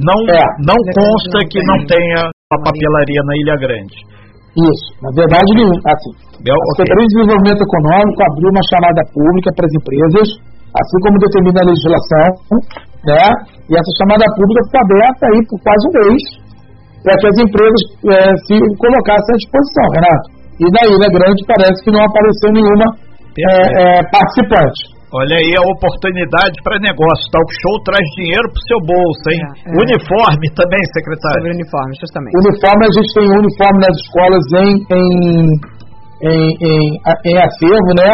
Não, 0.00 0.18
É. 0.24 0.40
não 0.64 0.78
consta 0.96 1.36
não 1.36 1.48
que 1.52 1.60
não 1.68 1.78
tenha 1.84 2.24
a 2.32 2.56
papelaria 2.64 3.20
na 3.28 3.34
Ilha 3.44 3.56
Grande. 3.60 3.96
Isso, 4.56 4.88
na 5.04 5.08
verdade. 5.16 5.44
Assim, 5.52 5.68
É, 5.68 6.52
a. 6.52 6.60
Secretaria 6.80 7.08
de 7.08 7.12
Desenvolvimento 7.16 7.60
Econômico 7.60 8.20
abriu 8.24 8.48
uma 8.52 8.64
chamada 8.72 9.00
pública 9.12 9.48
para 9.56 9.64
as 9.68 9.74
empresas, 9.80 10.26
assim 10.76 10.98
como 11.04 11.16
determina 11.20 11.60
a 11.60 11.68
legislação, 11.72 12.28
né? 13.06 13.22
E 13.66 13.72
essa 13.74 13.92
chamada 13.98 14.24
pública 14.34 14.60
ficou 14.66 14.80
aberta 14.86 15.22
aí 15.26 15.40
por 15.50 15.58
quase 15.62 15.82
um 15.82 15.94
mês, 15.98 16.22
para 17.02 17.14
que 17.18 17.26
as 17.26 17.38
empresas 17.42 17.82
eh, 18.14 18.34
se 18.46 18.54
colocassem 18.78 19.32
à 19.34 19.38
disposição, 19.42 19.86
Renato. 19.98 20.26
E 20.62 20.66
da 20.70 20.82
Ilha 20.86 21.10
Grande 21.10 21.40
parece 21.50 21.78
que 21.82 21.90
não 21.90 22.02
apareceu 22.06 22.50
nenhuma 22.54 22.86
Perfeito. 23.34 23.74
eh, 23.82 24.02
participante. 24.06 24.80
Olha 25.12 25.36
aí 25.36 25.52
a 25.60 25.64
oportunidade 25.76 26.56
para 26.64 26.80
negócio. 26.80 27.28
Talk 27.28 27.48
show 27.60 27.76
traz 27.84 28.00
dinheiro 28.16 28.48
pro 28.48 28.64
seu 28.64 28.80
bolso, 28.80 29.24
hein? 29.28 29.42
É, 29.44 29.68
é. 29.68 29.76
Uniforme 29.76 30.46
também, 30.56 30.80
secretário. 30.96 31.36
Sobre 31.36 31.52
o 31.52 31.56
uniforme, 31.60 31.92
justamente. 32.00 32.32
Uniforme, 32.32 32.80
a 32.80 32.92
gente 32.96 33.10
tem 33.12 33.26
uniforme 33.28 33.78
nas 33.82 33.96
escolas 34.00 34.44
em, 34.56 34.72
em, 34.88 35.04
em, 36.32 36.44
em, 36.64 36.84
em 37.28 37.36
acervo, 37.44 37.92
né? 37.92 38.10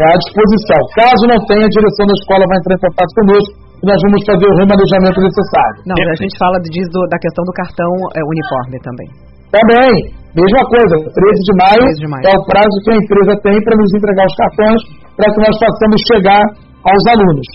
É 0.00 0.04
à 0.06 0.16
disposição. 0.16 0.80
Caso 0.96 1.22
não 1.28 1.40
tenha, 1.44 1.66
a 1.66 1.74
direção 1.76 2.04
da 2.08 2.16
escola 2.16 2.42
vai 2.48 2.56
entrar 2.56 2.74
em 2.78 2.84
contato 2.88 3.12
conosco 3.20 3.69
e 3.80 3.84
nós 3.88 3.98
vamos 4.04 4.20
fazer 4.28 4.46
o 4.46 4.54
remanejamento 4.60 5.18
necessário. 5.24 5.76
Não, 5.88 5.96
a 5.96 6.16
gente 6.20 6.34
fala 6.36 6.56
diz 6.68 6.86
do- 6.92 7.08
da 7.08 7.18
questão 7.18 7.42
do 7.48 7.54
cartão 7.56 7.90
é, 8.14 8.20
uniforme 8.20 8.76
também. 8.84 9.08
Também, 9.50 9.90
mesma 10.36 10.62
coisa, 10.70 10.94
13 11.10 11.42
de 11.48 11.54
maio 11.58 11.82
13 11.90 12.00
de 12.04 12.08
maio. 12.12 12.22
é 12.28 12.32
o 12.38 12.42
prazo 12.46 12.74
que 12.86 12.90
a 12.94 12.96
empresa 13.02 13.32
tem 13.42 13.56
para 13.66 13.74
nos 13.74 13.90
entregar 13.98 14.24
os 14.30 14.36
cartões 14.38 14.80
para 15.18 15.26
que 15.32 15.38
nós 15.42 15.54
possamos 15.58 15.98
chegar 16.06 16.42
aos 16.86 17.04
alunos. 17.10 17.48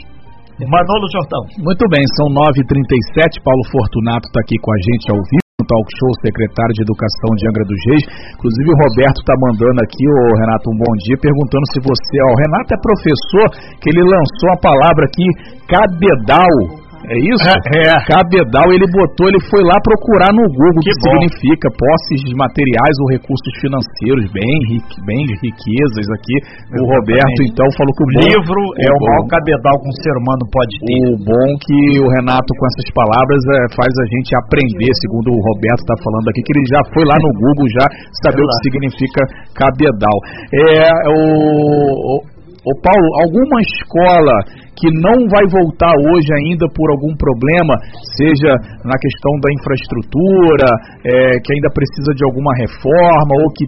Manolo 0.59 1.07
Jordão. 1.11 1.43
Muito 1.63 1.83
bem, 1.91 2.03
são 2.15 2.27
9h37. 2.31 3.43
Paulo 3.43 3.63
Fortunato 3.71 4.25
está 4.27 4.39
aqui 4.39 4.55
com 4.63 4.71
a 4.71 4.79
gente 4.87 5.05
ao 5.11 5.19
vivo 5.19 5.44
no 5.55 5.63
Talk 5.63 5.87
Show, 5.87 6.11
secretário 6.19 6.75
de 6.75 6.83
Educação 6.83 7.31
de 7.39 7.47
Angra 7.47 7.63
dos 7.63 7.79
Reis. 7.87 8.03
Inclusive 8.35 8.67
o 8.67 8.79
Roberto 8.83 9.19
está 9.23 9.35
mandando 9.39 9.79
aqui, 9.87 10.03
ô 10.03 10.35
Renato, 10.35 10.67
um 10.67 10.77
bom 10.83 10.93
dia, 11.07 11.15
perguntando 11.15 11.63
se 11.71 11.79
você. 11.79 12.15
Ó, 12.27 12.29
o 12.35 12.39
Renato 12.43 12.75
é 12.75 12.79
professor, 12.83 13.45
que 13.79 13.87
ele 13.87 14.03
lançou 14.03 14.49
a 14.51 14.59
palavra 14.59 15.07
aqui, 15.07 15.27
cabedal. 15.71 16.83
É 17.05 17.17
isso? 17.21 17.45
É, 17.45 17.85
é. 17.85 17.93
Cabedal, 18.09 18.67
ele 18.73 18.87
botou, 18.89 19.29
ele 19.29 19.37
foi 19.51 19.61
lá 19.61 19.77
procurar 19.85 20.31
no 20.33 20.41
Google 20.57 20.81
o 20.81 20.85
Que 20.85 20.89
bom. 20.89 21.03
significa 21.05 21.67
posses 21.77 22.19
de 22.25 22.33
materiais 22.33 22.95
ou 23.01 23.05
recursos 23.13 23.53
financeiros, 23.61 24.25
bem, 24.33 24.51
rique, 24.73 24.97
bem 25.05 25.21
riquezas 25.45 26.07
aqui. 26.17 26.35
O 26.73 26.81
Exatamente. 26.81 26.91
Roberto, 26.97 27.39
então, 27.45 27.65
falou 27.77 27.93
que 27.93 28.03
o 28.03 28.09
bom- 28.09 28.23
Livro 28.25 28.61
é 28.81 28.89
o 28.89 28.97
bom- 28.97 29.05
maior 29.05 29.25
cabedal 29.29 29.75
que 29.77 29.87
um 29.91 29.97
ser 30.01 30.15
humano 30.17 30.43
pode 30.49 30.73
ter. 30.81 31.01
o 31.13 31.17
bom 31.21 31.47
que 31.61 31.77
o 32.01 32.05
Renato, 32.17 32.49
com 32.57 32.65
essas 32.73 32.87
palavras, 32.95 33.41
é, 33.53 33.57
faz 33.77 33.91
a 33.93 34.05
gente 34.09 34.29
aprender, 34.41 34.91
segundo 35.05 35.29
o 35.29 35.41
Roberto 35.53 35.81
está 35.85 35.95
falando 36.01 36.25
aqui, 36.33 36.41
que 36.41 36.51
ele 36.57 36.65
já 36.73 36.81
foi 36.89 37.03
lá 37.05 37.17
no 37.21 37.31
Google 37.37 37.67
já 37.77 37.85
saber 38.25 38.41
o 38.41 38.49
que 38.49 38.59
significa 38.65 39.21
cabedal. 39.53 40.17
É, 40.57 40.89
o, 41.13 41.21
o, 41.21 42.13
o 42.17 42.73
Paulo, 42.81 43.07
alguma 43.21 43.61
escola 43.61 44.35
que 44.75 44.91
não 44.91 45.23
vai 45.31 45.45
voltar 45.47 45.93
hoje 46.11 46.29
ainda 46.43 46.67
por 46.75 46.91
algum 46.91 47.15
problema, 47.15 47.73
seja 48.19 48.51
na 48.83 48.97
questão 48.99 49.33
da 49.39 49.49
infraestrutura, 49.55 50.67
é, 51.03 51.39
que 51.39 51.51
ainda 51.55 51.71
precisa 51.71 52.11
de 52.11 52.23
alguma 52.27 52.51
reforma, 52.59 53.33
ou 53.39 53.47
que 53.55 53.65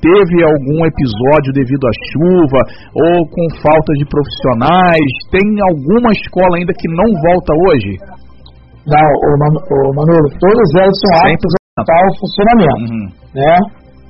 teve 0.00 0.36
algum 0.42 0.80
episódio 0.84 1.52
devido 1.52 1.84
à 1.86 1.94
chuva 2.10 2.60
ou 2.96 3.16
com 3.28 3.44
falta 3.60 3.92
de 3.94 4.04
profissionais? 4.08 5.10
Tem 5.30 5.46
alguma 5.70 6.10
escola 6.12 6.56
ainda 6.56 6.72
que 6.74 6.88
não 6.88 7.08
volta 7.20 7.52
hoje? 7.68 7.92
Não, 8.88 9.06
o, 9.06 9.30
Manu, 9.38 9.58
o 9.60 9.94
Manolo, 9.94 10.28
todas 10.40 10.68
elas 10.74 10.96
são 10.98 11.12
Sempre 11.20 11.36
aptas 11.36 11.52
a 11.78 11.84
tal 11.84 12.06
funcionamento. 12.18 12.84
Uhum. 12.90 13.06
né? 13.36 13.54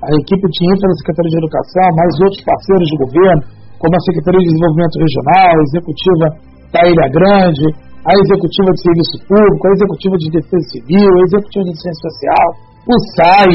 A 0.01 0.11
equipe 0.17 0.47
de 0.49 0.61
infra 0.65 0.87
da 0.89 0.97
Secretaria 1.05 1.33
de 1.37 1.41
Educação, 1.45 1.87
mais 1.93 2.13
outros 2.25 2.41
parceiros 2.41 2.89
de 2.89 2.97
governo, 3.05 3.43
como 3.81 3.97
a 3.97 4.03
Secretaria 4.05 4.45
de 4.45 4.51
Desenvolvimento 4.53 4.97
Regional, 5.01 5.51
a 5.57 5.65
Executiva 5.73 6.27
da 6.71 6.83
Ilha 6.85 7.09
Grande, 7.17 7.67
a 8.05 8.13
Executiva 8.13 8.71
de 8.77 8.81
Serviço 8.85 9.17
Público, 9.25 9.63
a 9.65 9.73
Executiva 9.73 10.17
de 10.21 10.29
Defesa 10.37 10.67
Civil, 10.77 11.09
a 11.09 11.25
Executiva 11.33 11.65
de 11.65 11.75
Ciência 11.81 12.05
Social, 12.05 12.47
o 12.85 12.95
SAI, 13.17 13.53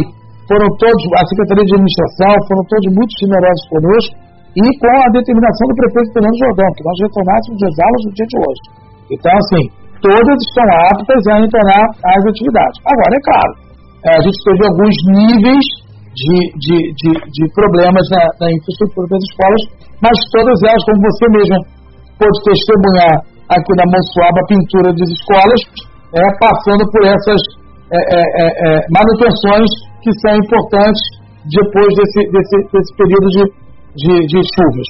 foram 0.50 0.68
todos, 0.78 1.02
a 1.18 1.26
Secretaria 1.30 1.66
de 1.66 1.74
Administração, 1.78 2.34
foram 2.50 2.64
todos 2.70 2.88
muito 2.94 3.14
generosos 3.22 3.66
conosco, 3.70 4.14
e 4.56 4.66
com 4.80 4.94
a 5.04 5.10
determinação 5.12 5.66
do 5.68 5.76
prefeito 5.76 6.14
Fernando 6.16 6.38
Jordão, 6.42 6.70
que 6.74 6.86
nós 6.86 6.98
retornássemos 7.06 7.60
as 7.66 7.76
aulas 7.76 8.02
no 8.06 8.12
dia 8.16 8.28
de 8.30 8.38
hoje. 8.40 8.64
Então, 9.12 9.34
assim, 9.36 9.64
todas 10.00 10.38
estão 10.42 10.68
aptas 10.90 11.22
a 11.28 11.34
retornar 11.44 11.86
às 12.02 12.24
atividades. 12.24 12.78
Agora, 12.88 13.14
é 13.14 13.22
claro, 13.26 13.52
é, 14.06 14.10
a 14.16 14.22
gente 14.24 14.40
teve 14.46 14.62
alguns 14.64 14.96
níveis 15.12 15.66
de, 16.16 16.38
de, 16.56 16.78
de, 16.96 17.10
de 17.12 17.44
problemas 17.54 18.06
na, 18.10 18.24
na 18.40 18.48
infraestrutura 18.56 19.08
das 19.12 19.24
escolas, 19.28 19.62
mas 20.00 20.16
todas 20.32 20.58
elas, 20.64 20.82
como 20.88 21.00
você 21.04 21.26
mesmo 21.36 21.58
pôde 22.16 22.38
testemunhar 22.48 23.16
aqui 23.52 23.72
na 23.76 23.86
Monsuaba, 23.92 24.40
a 24.40 24.48
pintura 24.48 24.90
das 24.96 25.10
escolas, 25.12 25.62
é, 26.16 26.22
passando 26.40 26.84
por 26.90 27.04
essas 27.04 27.42
é, 27.92 28.00
é, 28.00 28.22
é, 28.24 28.46
é, 28.48 28.70
manutenções 28.90 29.70
que 30.02 30.12
são 30.24 30.34
importantes 30.40 31.04
depois 31.46 31.92
desse, 31.94 32.22
desse, 32.32 32.56
desse 32.74 32.92
período 32.98 33.28
de, 33.30 33.44
de, 34.00 34.14
de 34.26 34.40
chuvas. 34.56 34.90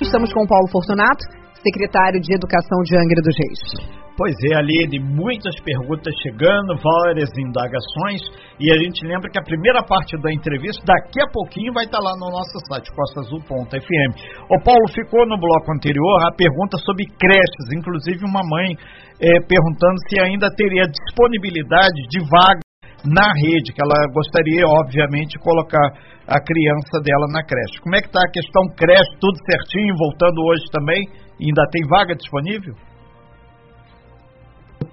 Estamos 0.00 0.32
com 0.32 0.42
o 0.42 0.48
Paulo 0.48 0.68
Fortunato, 0.72 1.24
secretário 1.62 2.20
de 2.20 2.34
Educação 2.34 2.78
de 2.84 2.96
Angra 2.96 3.20
dos 3.20 3.36
Reis. 3.36 3.93
Pois 4.16 4.34
é, 4.46 4.54
Aline, 4.54 5.02
muitas 5.02 5.58
perguntas 5.66 6.14
chegando, 6.22 6.78
várias 6.78 7.26
indagações, 7.34 8.22
e 8.62 8.70
a 8.70 8.78
gente 8.78 9.02
lembra 9.02 9.28
que 9.28 9.40
a 9.40 9.42
primeira 9.42 9.82
parte 9.82 10.14
da 10.22 10.30
entrevista, 10.30 10.78
daqui 10.86 11.18
a 11.18 11.26
pouquinho, 11.34 11.74
vai 11.74 11.82
estar 11.82 11.98
lá 11.98 12.14
no 12.22 12.30
nosso 12.30 12.54
site, 12.70 12.94
costaazul.fm. 12.94 14.10
O 14.54 14.62
Paulo 14.62 14.86
ficou 14.94 15.26
no 15.26 15.34
bloco 15.34 15.66
anterior 15.74 16.30
a 16.30 16.30
pergunta 16.30 16.78
sobre 16.86 17.10
creches, 17.18 17.66
inclusive 17.74 18.22
uma 18.22 18.46
mãe 18.46 18.78
é, 19.18 19.42
perguntando 19.50 19.98
se 20.06 20.22
ainda 20.22 20.46
teria 20.54 20.86
disponibilidade 20.86 21.98
de 22.06 22.22
vaga 22.30 22.62
na 23.02 23.34
rede, 23.34 23.74
que 23.74 23.82
ela 23.82 23.98
gostaria, 24.14 24.62
obviamente, 24.78 25.34
de 25.34 25.42
colocar 25.42 25.90
a 26.30 26.38
criança 26.38 27.02
dela 27.02 27.26
na 27.34 27.42
creche. 27.42 27.82
Como 27.82 27.96
é 27.96 28.00
que 28.00 28.06
está 28.06 28.22
a 28.22 28.30
questão 28.30 28.62
creche, 28.78 29.10
tudo 29.18 29.34
certinho, 29.42 29.98
voltando 29.98 30.38
hoje 30.46 30.70
também? 30.70 31.02
Ainda 31.42 31.66
tem 31.74 31.82
vaga 31.90 32.14
disponível? 32.14 32.93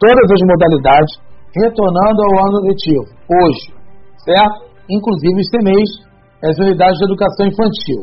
Todas 0.01 0.27
as 0.34 0.41
modalidades, 0.50 1.13
retornando 1.53 2.20
ao 2.25 2.34
ano 2.50 2.58
letivo, 2.65 3.05
hoje, 3.29 3.70
certo? 4.25 4.65
Inclusive 4.89 5.38
este 5.38 5.60
mês, 5.62 5.88
as 6.41 6.58
unidades 6.58 6.98
de 6.98 7.05
educação 7.05 7.46
infantil. 7.46 8.01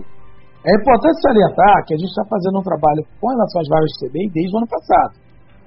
É 0.63 0.73
importante 0.79 1.19
salientar 1.27 1.77
que 1.87 1.95
a 1.95 1.99
gente 1.99 2.13
está 2.15 2.23
fazendo 2.31 2.63
um 2.63 2.67
trabalho 2.67 3.03
com 3.19 3.27
relação 3.35 3.59
às 3.63 3.69
vagas 3.69 3.91
de 3.91 3.99
CBI 4.07 4.31
desde 4.31 4.53
o 4.55 4.59
ano 4.63 4.71
passado. 4.71 5.13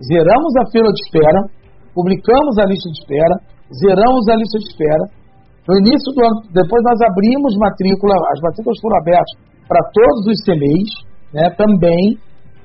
Zeramos 0.07 0.51
a 0.55 0.65
fila 0.71 0.87
de 0.87 0.99
espera, 1.03 1.39
publicamos 1.91 2.55
a 2.63 2.65
lista 2.65 2.87
de 2.87 2.99
espera, 3.03 3.35
zeramos 3.75 4.23
a 4.31 4.35
lista 4.39 4.57
de 4.59 4.67
espera. 4.71 5.05
No 5.67 5.73
início 5.83 6.09
do 6.15 6.19
ano, 6.25 6.37
depois 6.55 6.81
nós 6.87 6.99
abrimos 7.11 7.51
matrícula, 7.59 8.15
as 8.33 8.39
matrículas 8.39 8.79
foram 8.81 8.97
abertas 9.03 9.35
para 9.67 9.81
todos 9.93 10.23
os 10.31 10.37
CMEs, 10.47 10.89
né, 11.31 11.47
também, 11.55 12.17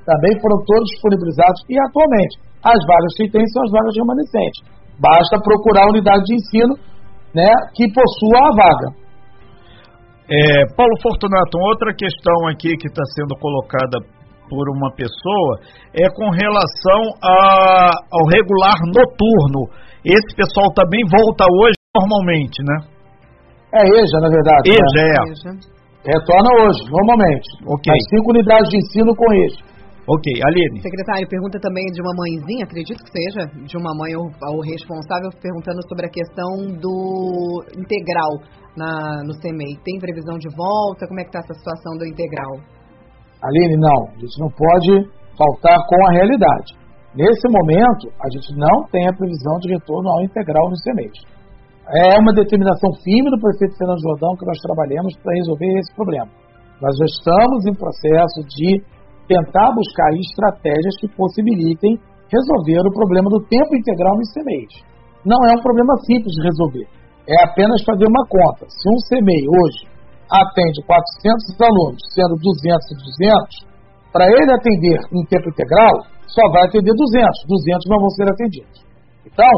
também 0.07 0.33
foram 0.41 0.59
todos 0.67 0.87
disponibilizados 0.97 1.61
e 1.71 1.75
atualmente 1.79 2.47
as 2.67 2.81
vagas 2.87 3.13
que 3.17 3.31
tem 3.31 3.47
são 3.47 3.63
as 3.63 3.71
vagas 3.71 3.95
remanescentes. 3.95 4.61
Basta 4.99 5.39
procurar 5.39 5.85
a 5.87 5.93
unidade 5.93 6.25
de 6.25 6.35
ensino 6.35 6.75
né, 7.35 7.53
que 7.75 7.85
possua 7.93 8.41
a 8.43 8.55
vaga. 8.57 8.89
É, 10.27 10.75
Paulo 10.75 10.97
Fortunato, 11.03 11.55
outra 11.71 11.95
questão 11.95 12.49
aqui 12.51 12.75
que 12.77 12.89
está 12.89 13.05
sendo 13.15 13.39
colocada 13.39 14.03
por 14.49 14.67
uma 14.75 14.91
pessoa 14.95 15.53
é 15.95 16.07
com 16.11 16.31
relação 16.31 17.03
a, 17.23 17.91
ao 18.11 18.25
regular 18.35 18.79
noturno. 18.91 19.71
Esse 20.03 20.35
pessoal 20.35 20.67
também 20.75 21.03
volta 21.07 21.45
hoje 21.47 21.79
normalmente, 21.95 22.59
né? 22.63 22.97
É 23.75 23.83
EJA, 23.83 24.19
na 24.21 24.31
verdade. 24.31 24.71
EJA, 24.71 24.91
né? 24.95 25.07
é. 25.07 25.31
EJA. 25.31 25.77
Retorna 26.07 26.51
hoje, 26.63 26.81
normalmente. 26.91 27.49
Okay. 27.67 27.93
As 27.93 28.05
cinco 28.11 28.31
unidades 28.31 28.69
de 28.71 28.79
ensino 28.79 29.15
com 29.15 29.27
EJA. 29.35 29.76
Ok, 30.07 30.23
Aline. 30.39 30.79
Secretário, 30.87 31.27
pergunta 31.27 31.59
também 31.59 31.83
de 31.91 31.99
uma 31.99 32.15
mãezinha, 32.15 32.63
acredito 32.63 33.03
que 33.03 33.11
seja, 33.11 33.51
de 33.67 33.77
uma 33.77 33.91
mãe 33.99 34.15
ou, 34.15 34.31
ou 34.55 34.63
responsável, 34.63 35.35
perguntando 35.43 35.83
sobre 35.91 36.07
a 36.07 36.15
questão 36.15 36.79
do 36.79 37.59
integral 37.75 38.39
na, 38.79 39.27
no 39.27 39.35
CMEI. 39.43 39.75
Tem 39.83 39.99
previsão 39.99 40.39
de 40.39 40.47
volta? 40.55 41.11
Como 41.11 41.19
é 41.19 41.27
que 41.27 41.35
está 41.35 41.43
essa 41.43 41.59
situação 41.59 41.99
do 41.99 42.07
integral? 42.07 42.55
Aline, 43.43 43.83
não. 43.83 44.07
A 44.15 44.19
gente 44.23 44.39
não 44.39 44.51
pode 44.55 45.11
faltar 45.35 45.75
com 45.91 45.99
a 46.07 46.13
realidade. 46.15 46.79
Nesse 47.11 47.47
momento, 47.51 48.07
a 48.23 48.29
gente 48.31 48.55
não 48.55 48.87
tem 48.95 49.11
a 49.11 49.13
previsão 49.13 49.59
de 49.59 49.75
retorno 49.75 50.07
ao 50.07 50.23
integral 50.23 50.71
no 50.71 50.79
CMEI. 50.87 51.11
É 52.07 52.19
uma 52.23 52.31
determinação 52.31 52.95
firme 53.03 53.27
do 53.27 53.43
prefeito 53.43 53.75
Fernando 53.75 54.03
Jordão 54.07 54.39
que 54.39 54.47
nós 54.47 54.59
trabalhamos 54.63 55.19
para 55.19 55.35
resolver 55.35 55.71
esse 55.83 55.91
problema. 55.99 56.31
Nós 56.79 56.95
já 56.95 57.07
estamos 57.11 57.67
em 57.67 57.75
processo 57.75 58.39
de 58.55 58.95
tentar 59.27 59.75
buscar 59.75 60.11
estratégias 60.15 60.95
que 61.01 61.09
possibilitem 61.15 61.99
resolver 62.31 62.83
o 62.87 62.95
problema 62.95 63.31
do 63.31 63.43
tempo 63.47 63.75
integral 63.75 64.15
no 64.17 64.27
CMEI. 64.35 64.67
Não 65.25 65.39
é 65.47 65.59
um 65.59 65.63
problema 65.63 65.95
simples 66.07 66.33
de 66.35 66.43
resolver. 66.43 66.87
É 67.27 67.37
apenas 67.43 67.83
fazer 67.83 68.07
uma 68.07 68.25
conta. 68.27 68.67
Se 68.71 68.87
um 68.87 68.99
CMEI 69.11 69.45
hoje 69.47 69.83
atende 70.31 70.83
400 70.87 71.59
alunos, 71.59 72.03
sendo 72.15 72.35
200 72.39 72.83
e 72.91 72.95
200, 72.95 73.77
para 74.13 74.27
ele 74.27 74.53
atender 74.55 74.99
em 75.13 75.25
tempo 75.27 75.51
integral, 75.51 76.07
só 76.27 76.43
vai 76.51 76.67
atender 76.67 76.95
200. 76.95 77.47
200 77.47 77.91
não 77.91 77.99
vão 78.01 78.11
ser 78.11 78.27
atendidos. 78.31 78.79
Então, 79.27 79.55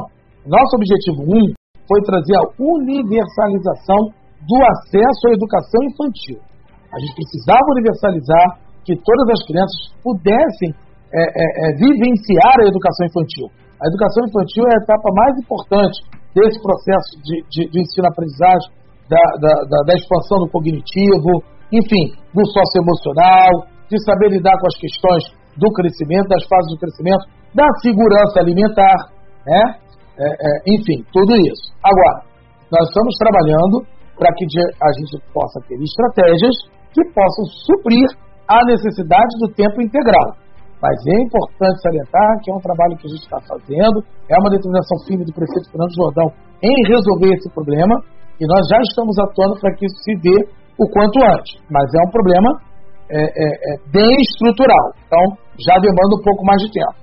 nosso 0.48 0.76
objetivo 0.76 1.25
1 1.25 1.37
um 1.37 1.46
foi 1.88 2.00
trazer 2.04 2.37
a 2.37 2.48
universalização 2.56 4.12
do 4.44 4.57
acesso 4.76 5.22
à 5.28 5.33
educação 5.33 5.81
infantil. 5.85 6.38
A 6.88 6.98
gente 7.00 7.14
precisava 7.16 7.64
universalizar 7.76 8.46
que 8.84 8.94
todas 8.96 9.26
as 9.32 9.42
crianças 9.46 9.80
pudessem 10.02 10.70
é, 11.08 11.20
é, 11.24 11.24
é, 11.24 11.66
vivenciar 11.80 12.56
a 12.60 12.68
educação 12.68 13.06
infantil. 13.06 13.46
A 13.80 13.84
educação 13.88 14.26
infantil 14.28 14.64
é 14.68 14.74
a 14.76 14.82
etapa 14.82 15.08
mais 15.14 15.34
importante 15.38 15.96
desse 16.34 16.60
processo 16.60 17.10
de, 17.24 17.36
de, 17.48 17.60
de 17.70 17.80
ensino-aprendizagem, 17.80 18.68
da, 19.08 19.24
da, 19.40 19.54
da, 19.64 19.78
da, 19.88 19.94
expansão 19.96 20.44
do 20.44 20.50
cognitivo, 20.52 21.40
enfim, 21.72 22.12
do 22.34 22.44
socioemocional, 22.44 23.72
de 23.88 23.96
saber 24.04 24.36
lidar 24.36 24.52
com 24.60 24.66
as 24.68 24.76
questões 24.76 25.24
do 25.56 25.72
crescimento, 25.72 26.28
das 26.28 26.44
fases 26.44 26.68
do 26.68 26.78
crescimento, 26.78 27.24
da 27.56 27.64
segurança 27.80 28.40
alimentar, 28.40 28.98
né? 29.46 29.62
É, 30.18 30.28
é, 30.28 30.50
enfim, 30.76 31.00
tudo 31.12 31.32
isso. 31.48 31.72
Agora, 31.80 32.26
nós 32.68 32.84
estamos 32.88 33.14
trabalhando 33.16 33.86
para 34.18 34.28
que 34.34 34.44
a 34.44 34.90
gente 34.98 35.16
possa 35.32 35.60
ter 35.68 35.78
estratégias 35.80 36.54
que 36.92 37.02
possam 37.14 37.44
suprir 37.64 38.04
a 38.48 38.58
necessidade 38.64 39.32
do 39.40 39.52
tempo 39.52 39.80
integral. 39.82 40.34
Mas 40.80 40.94
é 41.06 41.22
importante 41.22 41.82
salientar 41.82 42.40
que 42.42 42.50
é 42.50 42.54
um 42.54 42.64
trabalho 42.64 42.96
que 42.96 43.06
a 43.06 43.11
gente 43.11 43.22
está 43.22 43.38
fazendo, 43.44 43.98
é 44.30 44.37
uma 44.40 44.50
determinação 44.50 44.96
firme 45.06 45.24
do 45.26 45.34
prefeito 45.34 45.70
Fernando 45.70 45.94
Jordão 45.94 46.28
em 46.62 46.76
resolver 46.88 47.34
esse 47.34 47.50
problema, 47.52 47.94
e 48.40 48.46
nós 48.46 48.62
já 48.70 48.78
estamos 48.80 49.18
atuando 49.18 49.58
para 49.61 49.74
que 49.74 49.87
isso 49.87 49.98
se 50.06 50.14
dê 50.22 50.38
o 50.78 50.87
quanto 50.90 51.18
antes. 51.34 51.58
Mas 51.70 51.87
é 51.92 52.00
um 52.06 52.11
problema 52.11 52.48
é, 53.11 53.18
é, 53.18 53.48
é 53.74 53.76
bem 53.90 54.14
estrutural, 54.22 54.94
então 55.06 55.22
já 55.58 55.74
demanda 55.82 56.14
um 56.14 56.22
pouco 56.22 56.44
mais 56.46 56.62
de 56.62 56.70
tempo. 56.70 56.94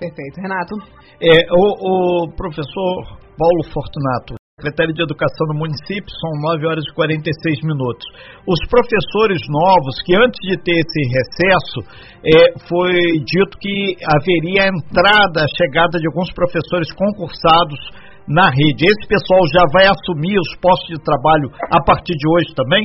Perfeito. 0.00 0.40
Renato? 0.40 0.74
É, 1.20 1.44
o, 1.52 2.24
o 2.24 2.32
professor 2.32 3.20
Paulo 3.36 3.62
Fortunato, 3.68 4.39
secretário 4.60 4.92
de 4.92 5.02
Educação 5.02 5.48
do 5.48 5.56
município, 5.56 6.12
são 6.20 6.52
9 6.52 6.68
horas 6.68 6.84
e 6.84 6.92
46 6.92 7.64
minutos. 7.64 8.04
Os 8.44 8.60
professores 8.68 9.40
novos, 9.48 9.96
que 10.04 10.12
antes 10.12 10.36
de 10.44 10.60
ter 10.60 10.76
esse 10.76 11.00
recesso, 11.08 11.80
é, 12.20 12.60
foi 12.68 12.92
dito 13.24 13.56
que 13.56 13.96
haveria 14.04 14.68
a 14.68 14.70
entrada, 14.70 15.40
a 15.40 15.52
chegada 15.56 15.96
de 15.96 16.06
alguns 16.12 16.28
professores 16.36 16.92
concursados 16.92 17.80
na 18.28 18.52
rede. 18.52 18.84
Esse 18.84 19.08
pessoal 19.08 19.40
já 19.48 19.64
vai 19.72 19.88
assumir 19.88 20.36
os 20.36 20.52
postos 20.60 20.92
de 20.92 21.00
trabalho 21.00 21.48
a 21.72 21.80
partir 21.80 22.12
de 22.12 22.26
hoje 22.28 22.52
também? 22.52 22.84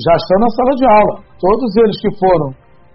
Já 0.00 0.14
estão 0.16 0.40
na 0.40 0.50
sala 0.56 0.72
de 0.74 0.86
aula. 0.88 1.14
Todos 1.38 1.68
eles 1.84 2.00
que 2.00 2.10
foram 2.18 2.48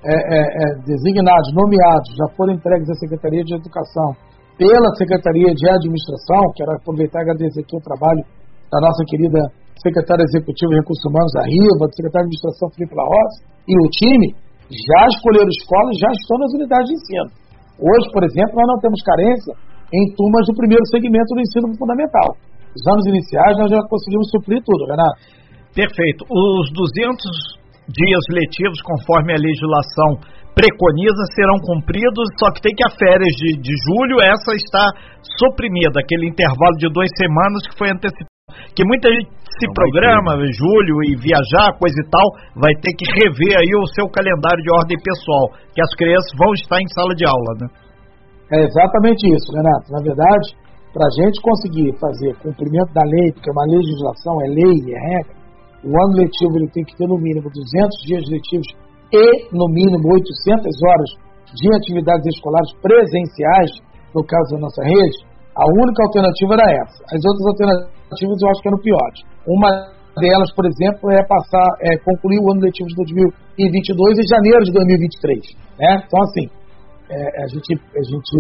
é, 0.03 0.15
é 0.17 0.65
designados, 0.83 1.53
nomeados, 1.53 2.09
já 2.17 2.27
foram 2.35 2.53
entregues 2.53 2.89
à 2.89 2.95
Secretaria 2.95 3.43
de 3.43 3.53
Educação 3.55 4.17
pela 4.59 4.91
Secretaria 4.99 5.55
de 5.55 5.63
Administração, 5.71 6.51
quero 6.51 6.75
aproveitar 6.75 7.23
e 7.23 7.31
agradecer 7.31 7.63
aqui 7.63 7.79
o 7.79 7.79
trabalho 7.79 8.19
da 8.67 8.79
nossa 8.83 9.07
querida 9.07 9.39
secretária 9.79 10.27
executiva 10.27 10.75
de 10.75 10.83
Recursos 10.83 11.05
Humanos, 11.07 11.31
a 11.39 11.47
Riva, 11.47 11.87
do 11.87 11.95
secretário 11.95 12.27
de 12.27 12.35
Administração, 12.35 12.67
Felipe 12.75 12.91
Larrosa, 12.91 13.35
e 13.63 13.73
o 13.79 13.87
time, 13.95 14.27
já 14.67 15.01
escolheram 15.15 15.47
escolas, 15.47 15.95
já 15.95 16.11
estão 16.11 16.35
nas 16.43 16.51
unidades 16.59 16.87
de 16.91 16.95
ensino. 16.99 17.31
Hoje, 17.79 18.05
por 18.11 18.23
exemplo, 18.27 18.59
nós 18.59 18.67
não 18.67 18.79
temos 18.83 18.99
carência 18.99 19.55
em 19.95 20.03
turmas 20.19 20.43
do 20.51 20.53
primeiro 20.59 20.83
segmento 20.91 21.31
do 21.31 21.39
ensino 21.39 21.71
fundamental. 21.79 22.35
Os 22.75 22.83
anos 22.83 23.07
iniciais 23.07 23.55
nós 23.63 23.71
já 23.71 23.79
conseguimos 23.87 24.27
suprir 24.29 24.59
tudo, 24.61 24.83
Renato. 24.91 25.17
Perfeito. 25.71 26.27
Os 26.27 26.67
200 26.75 27.59
dias 27.87 28.23
letivos, 28.35 28.77
conforme 28.83 29.33
a 29.33 29.39
legislação 29.39 30.19
preconiza, 30.55 31.33
serão 31.35 31.57
cumpridos, 31.63 32.27
só 32.39 32.51
que 32.51 32.61
tem 32.61 32.75
que 32.75 32.85
a 32.85 32.91
férias 32.95 33.33
de, 33.35 33.57
de 33.59 33.73
julho, 33.87 34.19
essa 34.21 34.51
está 34.55 34.85
suprimida, 35.39 35.99
aquele 35.99 36.27
intervalo 36.27 36.75
de 36.77 36.89
duas 36.91 37.09
semanas 37.15 37.63
que 37.67 37.77
foi 37.77 37.89
antecipado. 37.89 38.27
Que 38.75 38.83
muita 38.83 39.09
gente 39.09 39.29
se 39.29 39.67
Não 39.67 39.73
programa, 39.73 40.33
ter, 40.35 40.45
né? 40.45 40.51
julho, 40.55 40.95
e 41.05 41.15
viajar, 41.19 41.75
coisa 41.77 41.95
e 41.99 42.07
tal, 42.09 42.27
vai 42.55 42.73
ter 42.81 42.95
que 42.95 43.05
rever 43.11 43.59
aí 43.59 43.71
o 43.75 43.87
seu 43.93 44.07
calendário 44.09 44.63
de 44.63 44.71
ordem 44.71 44.97
pessoal, 45.03 45.51
que 45.75 45.81
as 45.81 45.93
crianças 45.95 46.31
vão 46.37 46.53
estar 46.53 46.79
em 46.79 46.89
sala 46.95 47.13
de 47.13 47.25
aula, 47.27 47.51
né? 47.61 47.67
É 48.51 48.65
exatamente 48.65 49.29
isso, 49.29 49.53
Renato. 49.53 49.85
Na 49.93 50.01
verdade, 50.01 50.57
para 50.89 51.05
a 51.05 51.13
gente 51.21 51.37
conseguir 51.41 51.93
fazer 52.01 52.33
cumprimento 52.41 52.91
da 52.93 53.05
lei, 53.05 53.29
porque 53.33 53.49
é 53.49 53.53
uma 53.53 53.67
legislação, 53.69 54.33
é 54.41 54.47
lei, 54.49 54.77
é 54.89 54.99
regra, 55.13 55.35
o 55.85 55.91
ano 55.93 56.13
letivo 56.17 56.57
ele 56.57 56.69
tem 56.73 56.83
que 56.83 56.95
ter 56.97 57.07
no 57.07 57.17
mínimo 57.17 57.47
200 57.47 57.63
dias 58.07 58.23
letivos 58.27 58.67
e 59.11 59.25
no 59.55 59.67
mínimo 59.69 60.13
800 60.13 60.65
horas 60.85 61.09
de 61.53 61.67
atividades 61.75 62.25
escolares 62.27 62.71
presenciais, 62.81 63.71
no 64.13 64.23
caso 64.23 64.55
da 64.55 64.61
nossa 64.61 64.83
rede, 64.83 65.17
a 65.57 65.65
única 65.65 66.03
alternativa 66.05 66.53
era 66.53 66.67
essa. 66.85 66.99
As 67.09 67.21
outras 67.25 67.45
alternativas 67.47 68.37
eu 68.41 68.49
acho 68.49 68.61
que 68.61 68.69
eram 68.69 68.79
piores. 68.79 69.19
Uma 69.47 69.69
delas, 70.17 70.53
por 70.53 70.65
exemplo, 70.65 71.09
é 71.11 71.23
passar, 71.25 71.67
é, 71.81 71.97
concluir 72.05 72.39
o 72.39 72.51
ano 72.51 72.61
letivo 72.61 72.87
de 72.87 72.95
2022 72.95 74.19
em 74.19 74.27
janeiro 74.27 74.63
de 74.65 74.71
2023. 74.71 75.57
Né? 75.79 76.03
Então, 76.05 76.19
assim, 76.23 76.45
é, 77.09 77.43
a, 77.43 77.47
gente, 77.47 77.71
a 77.75 78.03
gente 78.03 78.35